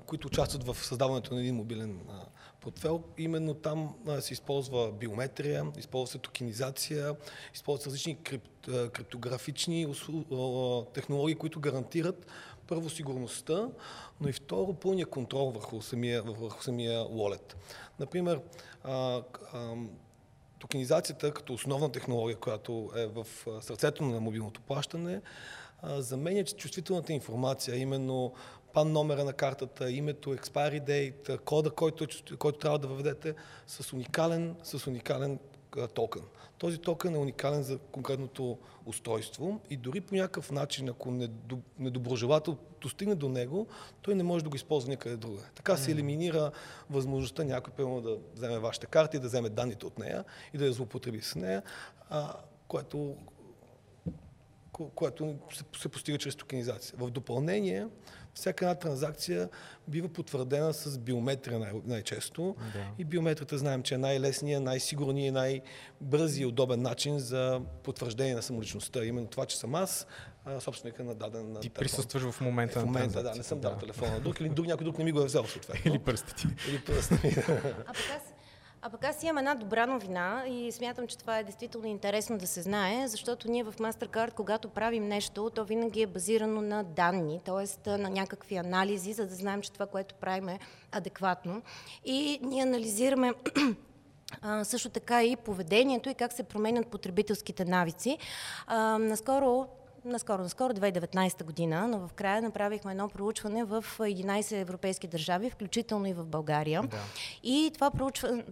които 0.06 0.26
участват 0.26 0.64
в 0.64 0.76
създаването 0.84 1.34
на 1.34 1.40
един 1.40 1.54
мобилен 1.54 2.00
портфел. 2.64 3.02
Именно 3.18 3.54
там 3.54 3.94
се 4.20 4.32
използва 4.32 4.92
биометрия, 4.92 5.66
използва 5.78 6.12
се 6.12 6.18
токенизация, 6.18 7.16
използват 7.54 7.86
различни 7.86 8.16
крип, 8.22 8.42
криптографични 8.66 9.94
технологии, 10.94 11.34
които 11.34 11.60
гарантират 11.60 12.26
първо 12.66 12.90
сигурността, 12.90 13.68
но 14.20 14.28
и 14.28 14.32
второ 14.32 14.74
пълния 14.74 15.06
контрол 15.06 15.50
върху 15.50 15.82
самия, 15.82 16.22
върху 16.22 16.62
самия 16.62 17.00
wallet. 17.00 17.54
Например, 18.00 18.40
токенизацията 20.58 21.34
като 21.34 21.52
основна 21.52 21.92
технология, 21.92 22.36
която 22.36 22.90
е 22.96 23.06
в 23.06 23.26
сърцето 23.60 24.04
на 24.04 24.20
мобилното 24.20 24.60
плащане, 24.60 25.20
заменя 25.84 26.44
чувствителната 26.44 27.12
информация, 27.12 27.76
именно 27.76 28.32
пан 28.74 28.92
номера 28.92 29.24
на 29.24 29.32
картата, 29.32 29.90
името, 29.90 30.36
expiry 30.36 30.84
date, 30.84 31.38
кода, 31.38 31.70
който, 31.70 32.06
който 32.38 32.58
трябва 32.58 32.78
да 32.78 32.88
въведете 32.88 33.34
с 33.66 33.92
уникален, 33.92 34.56
с 34.62 34.86
уникален 34.86 35.38
токен. 35.94 36.22
Този 36.58 36.78
токен 36.78 37.14
е 37.14 37.18
уникален 37.18 37.62
за 37.62 37.78
конкретното 37.78 38.58
устройство 38.86 39.60
и 39.70 39.76
дори 39.76 40.00
по 40.00 40.14
някакъв 40.14 40.50
начин, 40.50 40.88
ако 40.88 41.28
недоброжелател 41.78 42.56
достигне 42.80 43.14
до 43.14 43.28
него, 43.28 43.66
той 44.02 44.14
не 44.14 44.22
може 44.22 44.44
да 44.44 44.50
го 44.50 44.56
използва 44.56 44.90
никъде 44.90 45.16
друга. 45.16 45.42
Така 45.54 45.76
се 45.76 45.90
елиминира 45.90 46.50
възможността 46.90 47.44
някой, 47.44 47.72
примерно, 47.72 48.00
да 48.00 48.16
вземе 48.34 48.58
вашата 48.58 48.86
карта 48.86 49.16
и 49.16 49.20
да 49.20 49.26
вземе 49.26 49.48
данните 49.48 49.86
от 49.86 49.98
нея 49.98 50.24
и 50.54 50.58
да 50.58 50.66
я 50.66 50.72
злоупотреби 50.72 51.20
с 51.20 51.34
нея, 51.34 51.62
което 52.68 53.16
което 54.94 55.36
се 55.76 55.88
постига 55.88 56.18
чрез 56.18 56.36
токенизация. 56.36 56.94
В 56.98 57.10
допълнение, 57.10 57.86
всяка 58.34 58.64
една 58.64 58.74
транзакция 58.74 59.48
бива 59.88 60.08
потвърдена 60.08 60.72
с 60.72 60.98
биометрия 60.98 61.58
най- 61.58 61.72
най-често. 61.84 62.56
Да. 62.72 62.86
И 62.98 63.04
биометрията 63.04 63.58
знаем, 63.58 63.82
че 63.82 63.94
е 63.94 63.98
най-лесният, 63.98 64.62
най-сигурният, 64.62 65.34
най-бързи 65.34 66.42
и 66.42 66.46
удобен 66.46 66.82
начин 66.82 67.18
за 67.18 67.60
потвърждение 67.82 68.34
на 68.34 68.42
самоличността. 68.42 69.04
Именно 69.04 69.26
това, 69.26 69.46
че 69.46 69.56
съм 69.58 69.74
аз, 69.74 70.06
собственика 70.60 71.04
на 71.04 71.14
даден 71.14 71.54
Ти 71.54 71.60
телефон. 71.60 71.74
присъстваш 71.74 72.22
в 72.22 72.40
момента 72.40 72.78
е, 72.78 72.82
в 72.82 72.86
момента, 72.86 73.22
да, 73.22 73.34
не 73.34 73.42
съм 73.42 73.60
да. 73.60 73.68
дал 73.68 73.78
телефона 73.78 74.20
друг 74.20 74.40
или 74.40 74.48
друг, 74.48 74.66
някой 74.66 74.84
друг 74.84 74.98
не 74.98 75.04
ми 75.04 75.12
го 75.12 75.20
е 75.20 75.24
взел 75.24 75.46
съответно. 75.46 75.92
Или 75.92 75.98
пръстите. 75.98 76.42
Или 76.68 76.80
пръстите. 76.80 77.44
А 77.48 77.86
пък 77.86 77.96
аз 78.16 78.33
а 78.86 78.90
пък 78.90 79.04
аз 79.04 79.22
имам 79.22 79.38
една 79.38 79.54
добра 79.54 79.86
новина 79.86 80.44
и 80.48 80.72
смятам, 80.72 81.06
че 81.06 81.18
това 81.18 81.38
е 81.38 81.44
действително 81.44 81.86
интересно 81.86 82.38
да 82.38 82.46
се 82.46 82.62
знае, 82.62 83.08
защото 83.08 83.50
ние 83.50 83.64
в 83.64 83.72
MasterCard, 83.72 84.32
когато 84.32 84.68
правим 84.68 85.08
нещо, 85.08 85.50
то 85.54 85.64
винаги 85.64 86.02
е 86.02 86.06
базирано 86.06 86.60
на 86.60 86.84
данни, 86.84 87.40
т.е. 87.44 87.90
на 87.90 88.10
някакви 88.10 88.56
анализи, 88.56 89.12
за 89.12 89.26
да 89.26 89.34
знаем, 89.34 89.62
че 89.62 89.72
това, 89.72 89.86
което 89.86 90.14
правим 90.14 90.48
е 90.48 90.58
адекватно. 90.92 91.62
И 92.04 92.38
ние 92.42 92.62
анализираме 92.62 93.32
а, 94.42 94.64
също 94.64 94.88
така 94.88 95.24
и 95.24 95.36
поведението 95.36 96.08
и 96.08 96.14
как 96.14 96.32
се 96.32 96.42
променят 96.42 96.86
потребителските 96.86 97.64
навици. 97.64 98.18
А, 98.66 98.98
наскоро 98.98 99.66
наскоро, 100.04 100.42
наскоро 100.42 100.72
2019 100.74 101.44
година, 101.44 101.88
но 101.88 102.08
в 102.08 102.12
края 102.12 102.42
направихме 102.42 102.90
едно 102.90 103.08
проучване 103.08 103.64
в 103.64 103.84
11 103.98 104.60
европейски 104.60 105.06
държави, 105.06 105.50
включително 105.50 106.06
и 106.06 106.12
в 106.12 106.24
България. 106.24 106.82
Да. 106.82 106.96
И 107.42 107.70
това 107.74 107.90
проучване, 107.90 108.44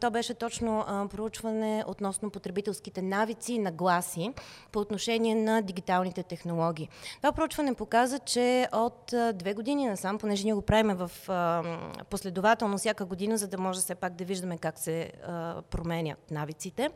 то 0.00 0.10
беше 0.10 0.34
точно 0.34 0.84
проучване 1.10 1.84
относно 1.86 2.30
потребителските 2.30 3.02
навици 3.02 3.52
и 3.52 3.58
нагласи 3.58 4.32
по 4.72 4.78
отношение 4.78 5.34
на 5.34 5.62
дигиталните 5.62 6.22
технологии. 6.22 6.88
Това 7.16 7.32
проучване 7.32 7.74
показа, 7.74 8.18
че 8.18 8.68
от 8.72 9.14
две 9.34 9.54
години 9.54 9.86
насам, 9.86 10.18
понеже 10.18 10.44
ние 10.44 10.54
го 10.54 10.62
правим 10.62 10.96
в 10.96 11.10
последователно 12.10 12.78
всяка 12.78 13.04
година, 13.04 13.38
за 13.38 13.48
да 13.48 13.58
може 13.58 13.80
все 13.80 13.94
пак 13.94 14.14
да 14.14 14.24
виждаме 14.24 14.58
как 14.58 14.78
се 14.78 15.12
променят 15.70 16.30
навиците, 16.30 16.90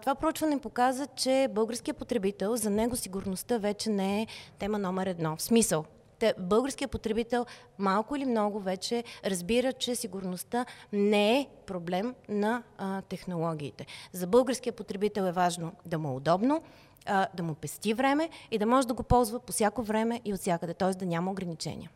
това 0.00 0.14
проучване 0.14 0.60
показа, 0.60 1.06
че 1.06 1.48
българският 1.50 1.96
потребител, 1.96 2.56
за 2.56 2.70
него 2.70 2.96
сигурността 2.96 3.58
вече 3.58 3.90
не 3.90 4.22
е 4.22 4.26
тема 4.58 4.78
номер 4.78 5.06
едно. 5.06 5.36
В 5.36 5.42
смисъл, 5.42 5.84
те, 6.20 6.34
българският 6.38 6.90
потребител 6.90 7.46
малко 7.78 8.16
или 8.16 8.24
много 8.24 8.60
вече 8.60 9.04
разбира, 9.24 9.72
че 9.72 9.94
сигурността 9.94 10.66
не 10.92 11.40
е 11.40 11.48
проблем 11.66 12.14
на 12.28 12.62
а, 12.78 13.02
технологиите. 13.02 13.86
За 14.12 14.26
българския 14.26 14.72
потребител 14.72 15.22
е 15.22 15.32
важно 15.32 15.72
да 15.86 15.98
му 15.98 16.08
е 16.08 16.14
удобно, 16.14 16.62
а, 17.06 17.28
да 17.34 17.42
му 17.42 17.54
пести 17.54 17.94
време 17.94 18.28
и 18.50 18.58
да 18.58 18.66
може 18.66 18.88
да 18.88 18.94
го 18.94 19.02
ползва 19.02 19.40
по 19.40 19.52
всяко 19.52 19.82
време 19.82 20.20
и 20.24 20.34
от 20.34 20.40
всякъде, 20.40 20.74
т.е. 20.74 20.90
да 20.90 21.06
няма 21.06 21.30
ограничения. 21.30 21.90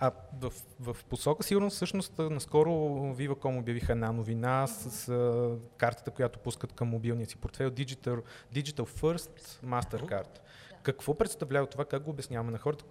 А 0.00 0.12
в, 0.40 0.52
в 0.80 0.96
посока 1.04 1.42
сигурно 1.42 1.70
всъщност 1.70 2.18
наскоро 2.18 2.70
Viva.com 3.14 3.58
обявиха 3.58 3.92
една 3.92 4.12
новина 4.12 4.66
с, 4.66 4.90
с 4.90 5.56
картата, 5.76 6.10
която 6.10 6.38
пускат 6.38 6.72
към 6.72 6.88
мобилния 6.88 7.26
си 7.26 7.36
портфел 7.36 7.70
Digital, 7.70 8.22
Digital 8.54 8.86
First 8.86 9.64
Mastercard. 9.64 10.38
Какво 10.82 11.14
представлява 11.14 11.66
това? 11.66 11.84
Как 11.84 12.02
го 12.02 12.10
обясняваме 12.10 12.52
на 12.52 12.58
хората? 12.58 12.84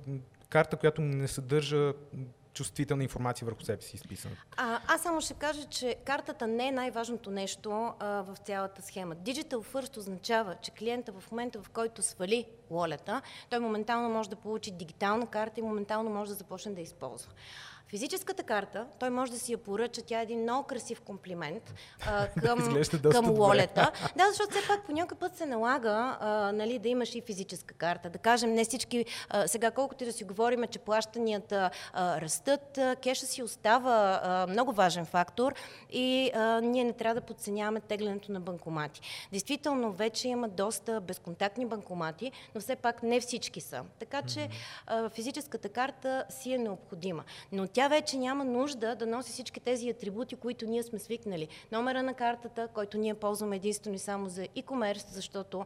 Карта, 0.49 0.77
която 0.77 1.01
не 1.01 1.27
съдържа 1.27 1.93
чувствителна 2.53 3.03
информация 3.03 3.45
върху 3.45 3.61
себе 3.63 3.81
си 3.81 3.95
изписана. 3.95 4.35
А, 4.57 4.79
аз 4.87 5.01
само 5.01 5.21
ще 5.21 5.33
кажа, 5.33 5.63
че 5.63 5.95
картата 6.05 6.47
не 6.47 6.67
е 6.67 6.71
най-важното 6.71 7.31
нещо 7.31 7.93
а, 7.99 8.07
в 8.21 8.37
цялата 8.37 8.81
схема. 8.81 9.15
Digital 9.15 9.55
First 9.55 9.97
означава, 9.97 10.55
че 10.61 10.71
клиента 10.71 11.11
в 11.11 11.31
момента, 11.31 11.61
в 11.61 11.69
който 11.69 12.01
свали 12.01 12.45
лолета, 12.69 13.21
той 13.49 13.59
моментално 13.59 14.09
може 14.09 14.29
да 14.29 14.35
получи 14.35 14.71
дигитална 14.71 15.27
карта 15.27 15.59
и 15.59 15.63
моментално 15.63 16.09
може 16.09 16.31
да 16.31 16.35
започне 16.35 16.71
да 16.71 16.81
използва. 16.81 17.31
Физическата 17.89 18.43
карта, 18.43 18.85
той 18.99 19.09
може 19.09 19.31
да 19.31 19.39
си 19.39 19.51
я 19.51 19.57
поръча, 19.57 20.01
тя 20.01 20.19
е 20.19 20.23
един 20.23 20.41
много 20.41 20.67
красив 20.67 21.01
комплимент 21.01 21.73
а, 22.07 22.27
към, 22.41 22.83
към 23.11 23.29
лолета. 23.29 23.91
Да, 24.15 24.27
защото 24.29 24.51
все 24.51 24.67
пак 24.67 24.85
по 24.85 24.91
някой 24.91 25.17
път 25.17 25.37
се 25.37 25.45
налага 25.45 26.17
а, 26.19 26.51
нали, 26.51 26.79
да 26.79 26.89
имаш 26.89 27.15
и 27.15 27.21
физическа 27.21 27.73
карта. 27.73 28.09
Да 28.09 28.19
кажем, 28.19 28.53
не 28.53 28.63
всички, 28.63 29.05
а, 29.29 29.47
сега 29.47 29.71
колкото 29.71 30.03
и 30.03 30.07
да 30.07 30.13
си 30.13 30.23
говорим, 30.23 30.63
че 30.71 30.79
плащанията 30.79 31.69
а, 31.93 32.21
растат, 32.21 32.77
а, 32.77 32.95
кеша 32.95 33.25
си 33.25 33.43
остава 33.43 34.21
а, 34.23 34.47
много 34.47 34.71
важен 34.71 35.05
фактор 35.05 35.53
и 35.91 36.31
а, 36.35 36.61
ние 36.61 36.83
не 36.83 36.93
трябва 36.93 37.21
да 37.21 37.25
подценяваме 37.25 37.79
теглянето 37.79 38.31
на 38.31 38.39
банкомати. 38.39 39.01
Действително, 39.31 39.91
вече 39.91 40.27
има 40.27 40.49
доста 40.49 41.01
безконтактни 41.01 41.65
банкомати, 41.65 42.31
но 42.55 42.61
все 42.61 42.75
пак 42.75 43.03
не 43.03 43.19
всички 43.19 43.61
са. 43.61 43.83
Така 43.99 44.21
че 44.21 44.49
а, 44.87 45.09
физическата 45.09 45.69
карта 45.69 46.23
си 46.29 46.53
е 46.53 46.57
необходима. 46.57 47.23
Но 47.51 47.67
тя 47.78 47.78
вече 47.87 48.17
няма 48.17 48.45
нужда 48.45 48.95
да 48.95 49.05
носи 49.05 49.31
всички 49.31 49.59
тези 49.59 49.89
атрибути, 49.89 50.35
които 50.35 50.65
ние 50.65 50.83
сме 50.83 50.99
свикнали. 50.99 51.47
Номера 51.71 52.03
на 52.03 52.13
картата, 52.13 52.67
който 52.73 52.97
ние 52.97 53.13
ползваме 53.13 53.55
единствено 53.55 53.95
и 53.95 53.99
само 53.99 54.29
за 54.29 54.41
e-commerce, 54.41 55.05
защото 55.09 55.65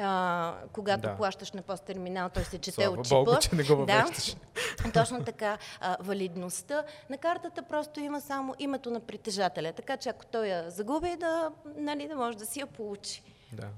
а, 0.00 0.54
когато 0.72 1.02
да. 1.02 1.16
плащаш 1.16 1.52
на 1.52 1.62
посттерминал, 1.62 2.28
той 2.28 2.44
се 2.44 2.58
чете 2.58 2.70
Слава 2.72 2.90
от 2.90 3.04
чипа. 3.04 3.16
Богу, 3.16 3.36
че 3.40 3.54
не 3.54 3.62
го 3.62 3.86
да. 3.86 4.06
Точно 4.94 5.24
така. 5.24 5.58
А, 5.80 5.96
валидността 6.00 6.84
на 7.10 7.18
картата 7.18 7.62
просто 7.62 8.00
има 8.00 8.20
само 8.20 8.54
името 8.58 8.90
на 8.90 9.00
притежателя. 9.00 9.72
Така 9.72 9.96
че 9.96 10.08
ако 10.08 10.26
той 10.26 10.46
я 10.46 10.70
загуби, 10.70 11.16
да, 11.20 11.50
нали, 11.76 12.08
да 12.08 12.16
може 12.16 12.38
да 12.38 12.46
си 12.46 12.60
я 12.60 12.66
получи. 12.66 13.22
Да. 13.52 13.68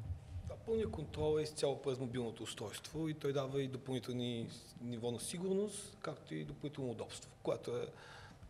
Пълният 0.67 0.91
контрол 0.91 1.39
е 1.39 1.43
изцяло 1.43 1.83
през 1.83 1.99
мобилното 1.99 2.43
устройство 2.43 3.09
и 3.09 3.15
той 3.15 3.33
дава 3.33 3.63
и 3.63 3.69
допълнителни 3.69 4.49
ниво 4.81 5.11
на 5.11 5.21
сигурност, 5.21 5.97
както 6.01 6.35
и 6.35 6.45
допълнително 6.45 6.91
удобство, 6.91 7.31
което 7.43 7.77
е 7.77 7.87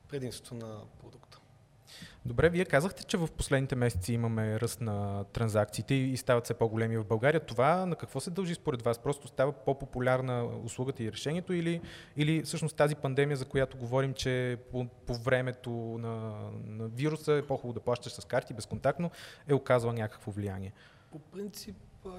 предимството 0.09 0.55
на 0.55 0.81
продукта. 1.01 1.39
Добре, 2.27 2.51
вие 2.51 2.65
казахте, 2.65 3.05
че 3.05 3.17
в 3.17 3.29
последните 3.37 3.77
месеци 3.77 4.13
имаме 4.13 4.61
ръст 4.61 4.81
на 4.81 5.25
транзакциите 5.25 5.95
и 5.95 6.17
стават 6.17 6.45
все 6.45 6.55
по-големи 6.55 6.99
в 6.99 7.05
България. 7.05 7.41
Това 7.41 7.87
на 7.87 7.97
какво 7.97 8.21
се 8.21 8.31
дължи 8.31 8.55
според 8.55 8.83
вас? 8.83 8.99
Просто 8.99 9.29
става 9.29 9.53
по-популярна 9.53 10.45
услугата 10.65 11.03
и 11.03 11.13
решението 11.13 11.53
или, 11.53 11.81
или 12.17 12.43
всъщност 12.43 12.77
тази 12.77 12.95
пандемия, 12.95 13.37
за 13.37 13.45
която 13.45 13.77
говорим, 13.77 14.15
че 14.15 14.59
по, 14.71 14.87
по 15.07 15.15
времето 15.15 15.71
на, 15.71 16.35
на 16.67 16.89
вируса 16.89 17.33
е 17.33 17.47
по-хубаво 17.47 17.73
да 17.73 17.81
плащаш 17.81 18.13
с 18.13 18.25
карти 18.25 18.55
безконтактно, 18.55 19.11
е 19.49 19.55
оказала 19.55 19.93
някакво 19.93 20.31
влияние? 20.31 20.73
По 21.13 21.19
принцип 21.19 21.77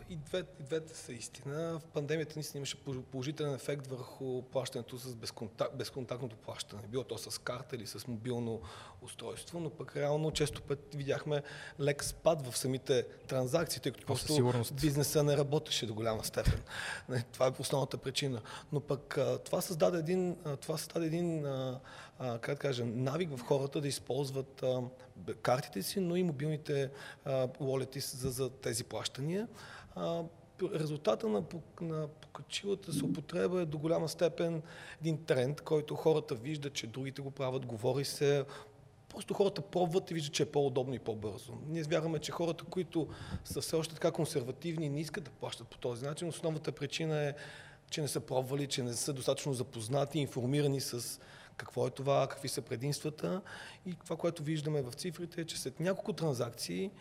и 0.10 0.16
двете, 0.16 0.50
и 0.60 0.64
двете 0.64 0.98
са 0.98 1.14
истина. 1.14 1.80
В 1.80 1.88
пандемията 1.94 2.34
наистина 2.36 2.60
имаше 2.60 2.78
положителен 3.12 3.54
ефект 3.54 3.88
върху 3.88 4.42
плащането 4.42 4.98
с 4.98 5.16
безконтак, 5.16 5.78
безконтактното 5.78 6.36
плащане. 6.36 6.82
Било 6.88 7.04
то 7.04 7.18
с 7.18 7.42
карта 7.42 7.76
или 7.76 7.88
с 7.88 8.08
мобилно 8.08 8.62
устройство, 9.02 9.60
но 9.60 9.70
пък 9.70 9.96
реално 9.96 10.32
често 10.32 10.62
път 10.62 10.80
видяхме 10.96 11.44
лек 11.80 12.04
спад 12.04 12.48
в 12.48 12.58
самите 12.58 13.06
транзакции, 13.28 13.82
тъй 13.82 13.92
като 13.92 14.06
просто 14.06 14.54
бизнеса 14.74 15.24
не 15.24 15.38
работеше 15.38 15.86
до 15.86 15.94
голяма 15.94 16.24
степен. 16.24 16.62
Това 17.32 17.48
е 17.48 17.52
основната 17.60 17.98
причина. 17.98 18.42
Но 18.72 18.80
пък 18.80 19.18
това 19.46 19.62
създаде 19.62 19.98
един, 19.98 20.38
това 20.62 20.78
създаде 20.78 21.06
един 21.06 21.46
как 22.20 22.46
да 22.46 22.56
кажа, 22.56 22.86
навик 22.86 23.38
в 23.38 23.42
хората 23.42 23.82
да 23.82 23.88
използват 23.88 24.64
картите 25.42 25.84
си, 25.84 26.00
но 26.00 26.16
и 26.16 26.24
мобилните 26.24 26.90
уолети 27.60 28.00
за, 28.00 28.30
за 28.30 28.50
тези 28.50 28.84
плащания 28.84 29.48
резултата 30.74 31.28
на, 31.28 31.44
на 31.82 32.08
покачилата 32.08 32.94
се 32.94 33.06
употреба 33.06 33.62
е 33.62 33.66
до 33.66 33.78
голяма 33.78 34.10
степен 34.10 34.62
един 35.02 35.26
тренд, 35.26 35.62
който 35.62 35.96
хората 35.96 36.36
виждат, 36.36 36.74
че 36.74 36.88
другите 36.88 37.22
го 37.22 37.32
правят, 37.32 37.66
говори 37.66 38.06
се, 38.06 38.46
Просто 39.16 39.34
хората 39.34 39.62
пробват 39.62 40.12
и 40.12 40.14
виждат, 40.14 40.34
че 40.34 40.44
е 40.44 40.52
по-удобно 40.52 40.94
и 40.94 41.00
по-бързо. 41.00 41.54
Ние 41.68 41.84
вярваме, 41.84 42.20
че 42.20 42.32
хората, 42.32 42.64
които 42.64 43.08
са 43.46 43.62
все 43.62 43.76
още 43.76 43.94
така 43.94 44.12
консервативни 44.12 44.90
не 44.90 45.02
искат 45.02 45.24
да 45.24 45.32
плащат 45.32 45.68
по 45.68 45.78
този 45.78 46.06
начин, 46.06 46.28
основната 46.28 46.72
причина 46.72 47.24
е, 47.24 47.34
че 47.90 48.02
не 48.02 48.08
са 48.08 48.20
пробвали, 48.20 48.68
че 48.68 48.84
не 48.84 48.94
са 48.94 49.14
достатъчно 49.14 49.54
запознати, 49.54 50.20
информирани 50.20 50.82
с 50.82 51.20
какво 51.58 51.88
е 51.88 51.90
това, 51.90 52.28
какви 52.28 52.48
са 52.48 52.62
предимствата. 52.62 53.42
И 53.86 53.96
това, 54.04 54.16
което 54.16 54.44
виждаме 54.44 54.82
в 54.82 54.94
цифрите 54.94 55.42
е, 55.42 55.46
че 55.46 55.60
след 55.60 55.80
няколко 55.80 56.14
транзакции 56.14 56.92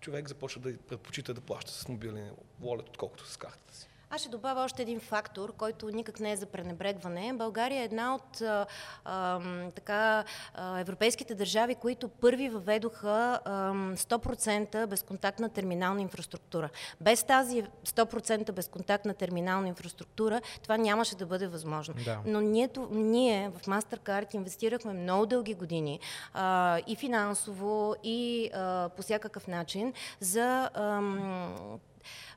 човек 0.00 0.28
започва 0.28 0.60
да 0.60 0.78
предпочита 0.78 1.34
да 1.34 1.40
плаща 1.40 1.70
с 1.70 1.88
мобилен 1.88 2.30
wallet, 2.62 2.88
отколкото 2.88 3.26
с 3.26 3.36
картата 3.36 3.76
си. 3.76 3.88
Аз 4.10 4.20
ще 4.20 4.30
добавя 4.30 4.64
още 4.64 4.82
един 4.82 5.00
фактор, 5.00 5.52
който 5.52 5.88
никак 5.88 6.20
не 6.20 6.32
е 6.32 6.36
за 6.36 6.46
пренебрегване. 6.46 7.32
България 7.32 7.80
е 7.80 7.84
една 7.84 8.14
от 8.14 8.40
а, 8.40 8.66
а, 9.04 9.40
така, 9.74 10.24
а, 10.54 10.80
европейските 10.80 11.34
държави, 11.34 11.74
които 11.74 12.08
първи 12.08 12.48
въведоха 12.48 13.40
а, 13.44 13.72
100% 13.94 14.86
безконтактна 14.86 15.48
терминална 15.48 16.02
инфраструктура. 16.02 16.68
Без 17.00 17.24
тази 17.24 17.62
100% 17.86 18.52
безконтактна 18.52 19.14
терминална 19.14 19.68
инфраструктура 19.68 20.40
това 20.62 20.76
нямаше 20.76 21.16
да 21.16 21.26
бъде 21.26 21.46
възможно. 21.46 21.94
Да. 22.04 22.18
Но 22.26 22.40
ние, 22.40 22.68
ние 22.90 23.50
в 23.50 23.66
MasterCard 23.66 24.34
инвестирахме 24.34 24.92
много 24.92 25.26
дълги 25.26 25.54
години 25.54 26.00
а, 26.34 26.78
и 26.86 26.96
финансово, 26.96 27.94
и 28.02 28.50
а, 28.54 28.88
по 28.88 29.02
всякакъв 29.02 29.46
начин 29.46 29.92
за 30.20 30.70
а, 30.74 31.00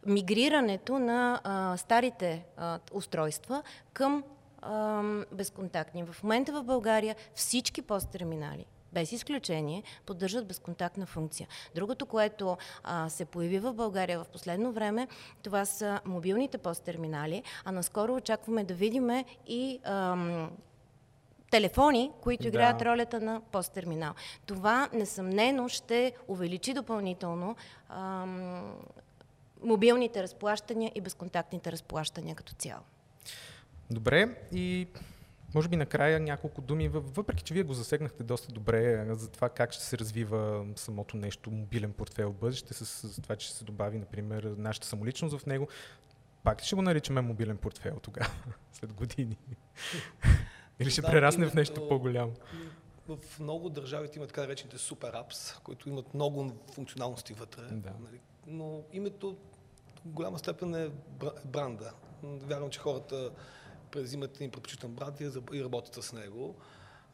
мигрирането 0.05 0.99
на 0.99 1.41
а, 1.43 1.77
старите 1.77 2.45
а, 2.57 2.79
устройства 2.91 3.63
към 3.93 4.23
а, 4.61 5.03
безконтактни. 5.31 6.03
В 6.03 6.23
момента 6.23 6.51
в 6.51 6.63
България 6.63 7.15
всички 7.35 7.81
посттерминали 7.81 8.65
без 8.93 9.11
изключение, 9.11 9.83
поддържат 10.05 10.47
безконтактна 10.47 11.05
функция. 11.05 11.47
Другото, 11.75 12.05
което 12.05 12.57
а, 12.83 13.09
се 13.09 13.25
появи 13.25 13.59
в 13.59 13.73
България 13.73 14.23
в 14.23 14.27
последно 14.27 14.71
време, 14.71 15.07
това 15.43 15.65
са 15.65 15.99
мобилните 16.05 16.57
посттерминали, 16.57 17.43
а 17.65 17.71
наскоро 17.71 18.15
очакваме 18.15 18.63
да 18.63 18.73
видим 18.73 19.09
и 19.47 19.79
ам, 19.83 20.51
телефони, 21.51 22.11
които 22.21 22.47
играят 22.47 22.77
да. 22.77 22.85
ролята 22.85 23.19
на 23.19 23.41
посттерминал. 23.51 24.13
Това 24.45 24.89
несъмнено 24.93 25.69
ще 25.69 26.13
увеличи 26.27 26.73
допълнително 26.73 27.55
ам, 27.89 28.75
мобилните 29.63 30.24
разплащания 30.24 30.91
и 30.95 31.02
безконтактните 31.02 31.71
разплащания 31.71 32.36
като 32.36 32.54
цяло. 32.54 32.84
Добре, 33.91 34.36
и 34.52 34.88
може 35.56 35.69
би 35.69 35.76
накрая 35.76 36.19
няколко 36.19 36.62
думи, 36.62 36.88
въпреки 36.88 37.43
че 37.43 37.54
вие 37.54 37.63
го 37.63 37.74
засегнахте 37.74 38.24
доста 38.24 38.52
добре 38.52 39.06
за 39.10 39.30
това 39.30 39.50
как 39.50 39.71
ще 39.71 39.84
се 39.84 39.97
развива 39.97 40.65
самото 40.76 41.17
нещо, 41.17 41.52
мобилен 41.52 41.93
портфел 41.93 42.32
в 42.32 42.36
бъдеще, 42.36 42.74
с, 42.74 42.86
с 42.86 43.21
това, 43.21 43.36
че 43.36 43.47
ще 43.47 43.58
се 43.58 43.63
добави, 43.63 43.97
например, 43.97 44.43
нашата 44.58 44.88
самоличност 44.88 45.38
в 45.38 45.45
него. 45.45 45.67
Пак 46.43 46.63
ще 46.63 46.76
го 46.76 46.82
наричаме 46.82 47.21
мобилен 47.21 47.58
портфел 47.58 48.00
тогава, 48.02 48.32
след 48.71 48.93
години? 48.93 49.38
Или 50.80 50.89
ще 50.89 51.02
да, 51.02 51.08
прерасне 51.08 51.50
в 51.50 51.54
нещо 51.54 51.88
по-голямо? 51.88 52.32
В 53.08 53.39
много 53.39 53.69
държавите 53.69 54.19
има 54.19 54.28
така 54.28 54.41
наречените 54.41 54.78
супер 54.78 55.13
апс, 55.13 55.54
които 55.54 55.89
имат 55.89 56.13
много 56.13 56.52
функционалности 56.74 57.34
вътре. 57.34 57.62
Да. 57.62 57.93
Нали? 58.00 58.19
Но 58.47 58.84
името 58.93 59.38
голяма 60.06 60.39
степен 60.39 60.75
е 60.75 60.89
бранда. 61.45 61.93
Вярвам, 62.23 62.69
че 62.69 62.80
хората 62.80 63.32
презимат 63.91 64.36
един 64.36 64.51
предпочитан 64.51 64.91
бранд 64.91 65.21
и 65.54 65.63
работят 65.63 66.04
с 66.04 66.13
него. 66.13 66.56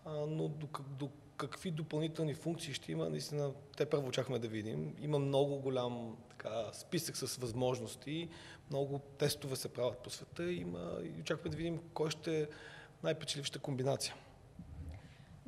но 0.05 0.47
до, 0.47 0.67
до 0.89 1.09
какви 1.37 1.71
допълнителни 1.71 2.33
функции 2.33 2.73
ще 2.73 2.91
има, 2.91 3.09
наистина 3.09 3.51
те 3.77 3.85
първо 3.85 4.07
очакваме 4.07 4.39
да 4.39 4.47
видим. 4.47 4.95
Има 5.01 5.19
много 5.19 5.59
голям 5.59 6.17
така, 6.29 6.73
списък 6.73 7.17
с 7.17 7.35
възможности, 7.35 8.29
много 8.69 8.99
тестове 8.99 9.55
се 9.55 9.73
правят 9.73 9.97
по 9.97 10.09
света 10.09 10.51
има, 10.51 10.99
и 11.03 11.21
очакваме 11.21 11.49
да 11.49 11.57
видим 11.57 11.79
кой 11.93 12.09
ще 12.09 12.41
е 12.41 12.47
най-печелившата 13.03 13.59
комбинация. 13.59 14.15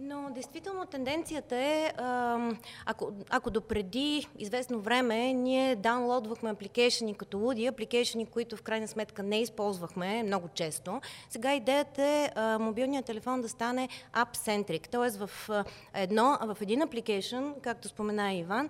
Но 0.02 0.30
действително 0.30 0.86
тенденцията 0.86 1.56
е, 1.56 1.94
ако, 2.86 3.12
ако 3.30 3.50
допреди 3.50 4.28
известно 4.38 4.80
време 4.80 5.34
ние 5.34 5.76
даунлодвахме 5.76 6.50
апликейшени 6.50 7.14
като 7.14 7.38
луди, 7.38 7.66
апликейшени, 7.66 8.26
които 8.26 8.58
в 8.58 8.62
крайна 8.62 8.88
сметка 8.88 9.24
не 9.24 9.42
използвахме 9.42 10.24
много 10.24 10.48
често, 10.48 11.02
сега 11.30 11.54
идеята 11.54 12.04
е 12.04 12.32
мобилният 12.60 13.06
телефон 13.06 13.42
да 13.42 13.50
стане 13.50 13.90
app-centric, 14.14 14.90
т.е. 14.90 15.28
в, 15.28 15.50
едно, 15.94 16.38
в 16.42 16.58
един 16.62 16.82
апликейшн, 16.82 17.50
както 17.62 17.88
спомена 17.88 18.34
Иван, 18.34 18.70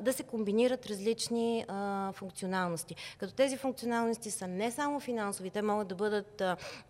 да 0.00 0.12
се 0.12 0.22
комбинират 0.22 0.86
различни 0.86 1.64
функционалности. 2.12 2.96
Като 3.18 3.34
тези 3.34 3.56
функционалности 3.56 4.30
са 4.30 4.46
не 4.46 4.70
само 4.70 5.00
финансови, 5.00 5.50
те 5.50 5.62
могат 5.62 5.88
да 5.88 5.94
бъдат 5.94 6.42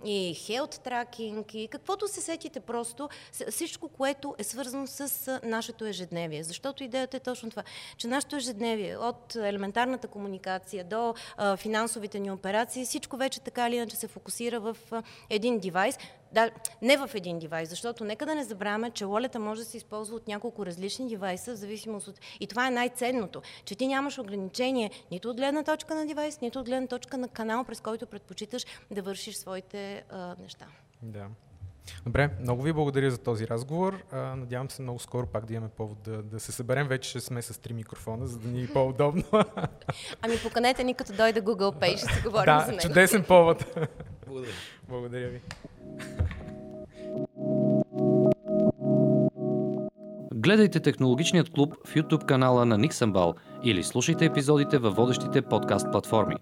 и 0.05 0.35
health 0.35 0.89
tracking, 0.89 1.55
и 1.55 1.69
каквото 1.69 2.09
се 2.09 2.21
сетите 2.21 2.61
просто, 2.61 3.09
всичко 3.51 3.76
всичко, 3.77 3.89
което 3.89 4.35
е 4.39 4.45
свързано 4.45 4.87
с 4.87 5.41
нашето 5.45 5.85
ежедневие. 5.85 6.43
Защото 6.43 6.85
идеята 6.85 7.17
е 7.17 7.21
точно 7.21 7.51
това, 7.51 7.63
че 7.97 8.09
нашето 8.09 8.37
ежедневие, 8.37 8.97
от 8.97 9.35
елементарната 9.37 10.09
комуникация 10.09 10.85
до 10.85 11.15
а, 11.37 11.57
финансовите 11.57 12.21
ни 12.21 12.31
операции, 12.31 12.85
всичко 12.85 13.17
вече 13.17 13.41
така 13.41 13.69
или 13.69 13.77
иначе 13.77 13.97
се 13.97 14.09
фокусира 14.09 14.61
в 14.61 14.77
а, 14.91 15.03
един 15.31 15.59
девайс. 15.59 15.99
Да, 16.33 16.51
не 16.83 16.97
в 16.97 17.11
един 17.15 17.39
девайс, 17.39 17.69
защото 17.69 18.05
нека 18.05 18.27
да 18.27 18.35
не 18.35 18.45
забравяме, 18.45 18.91
че 18.91 19.05
лолета 19.05 19.39
може 19.39 19.61
да 19.61 19.67
се 19.67 19.77
използва 19.77 20.17
от 20.17 20.29
няколко 20.29 20.67
различни 20.67 21.09
девайса, 21.09 21.53
в 21.53 21.57
зависимост 21.57 22.09
от... 22.09 22.21
И 22.41 22.47
това 22.47 22.67
е 22.67 22.71
най-ценното, 22.71 23.43
че 23.65 23.75
ти 23.75 23.87
нямаш 23.87 24.19
ограничение 24.19 24.91
нито 25.11 25.31
от 25.31 25.37
гледна 25.37 25.63
точка 25.63 25.95
на 25.95 26.07
девайс, 26.07 26.41
нито 26.41 26.59
от 26.59 26.67
гледна 26.67 26.87
точка 26.87 27.19
на 27.19 27.29
канал, 27.29 27.65
през 27.65 27.81
който 27.81 28.07
предпочиташ 28.07 28.67
да 28.91 29.03
вършиш 29.03 29.37
своите 29.37 30.05
а, 30.11 30.37
неща. 30.41 30.67
Да. 31.03 31.27
Добре, 32.05 32.31
много 32.41 32.63
ви 32.63 32.73
благодаря 32.73 33.11
за 33.11 33.19
този 33.19 33.49
разговор. 33.49 34.03
А, 34.13 34.37
надявам 34.37 34.71
се 34.71 34.83
много 34.83 34.99
скоро 34.99 35.27
пак 35.27 35.47
да 35.47 35.55
имаме 35.55 35.71
повод 35.77 35.99
да, 36.05 36.23
да 36.23 36.41
се 36.41 36.53
съберем. 36.53 36.89
Вече 36.89 37.11
ще 37.11 37.21
сме 37.21 37.43
с 37.43 37.61
три 37.61 37.73
микрофона, 37.73 38.27
за 38.27 38.39
да 38.39 38.49
ни 38.49 38.63
е 38.63 38.67
по-удобно. 38.67 39.23
Ами 40.23 40.39
поканете 40.43 40.85
ни 40.85 40.95
като 40.95 41.13
дойде 41.13 41.43
Google 41.43 41.81
Pay, 41.81 41.97
ще 41.97 42.15
си 42.15 42.23
говорим 42.25 42.45
да, 42.59 42.61
за 42.61 42.71
него. 42.73 42.83
чудесен 42.83 43.25
повод. 43.25 43.65
Благодаря. 44.27 44.53
Благодаря 44.89 45.29
ви. 45.29 45.41
Гледайте 50.35 50.81
Технологичният 50.81 51.51
клуб 51.51 51.75
в 51.87 51.95
YouTube 51.95 52.25
канала 52.25 52.67
на 52.67 52.79
Никсамбал 52.79 53.35
или 53.63 53.83
слушайте 53.83 54.25
епизодите 54.25 54.79
във 54.79 54.97
водещите 54.97 55.43
подкаст 55.43 55.93
платформи. 55.93 56.37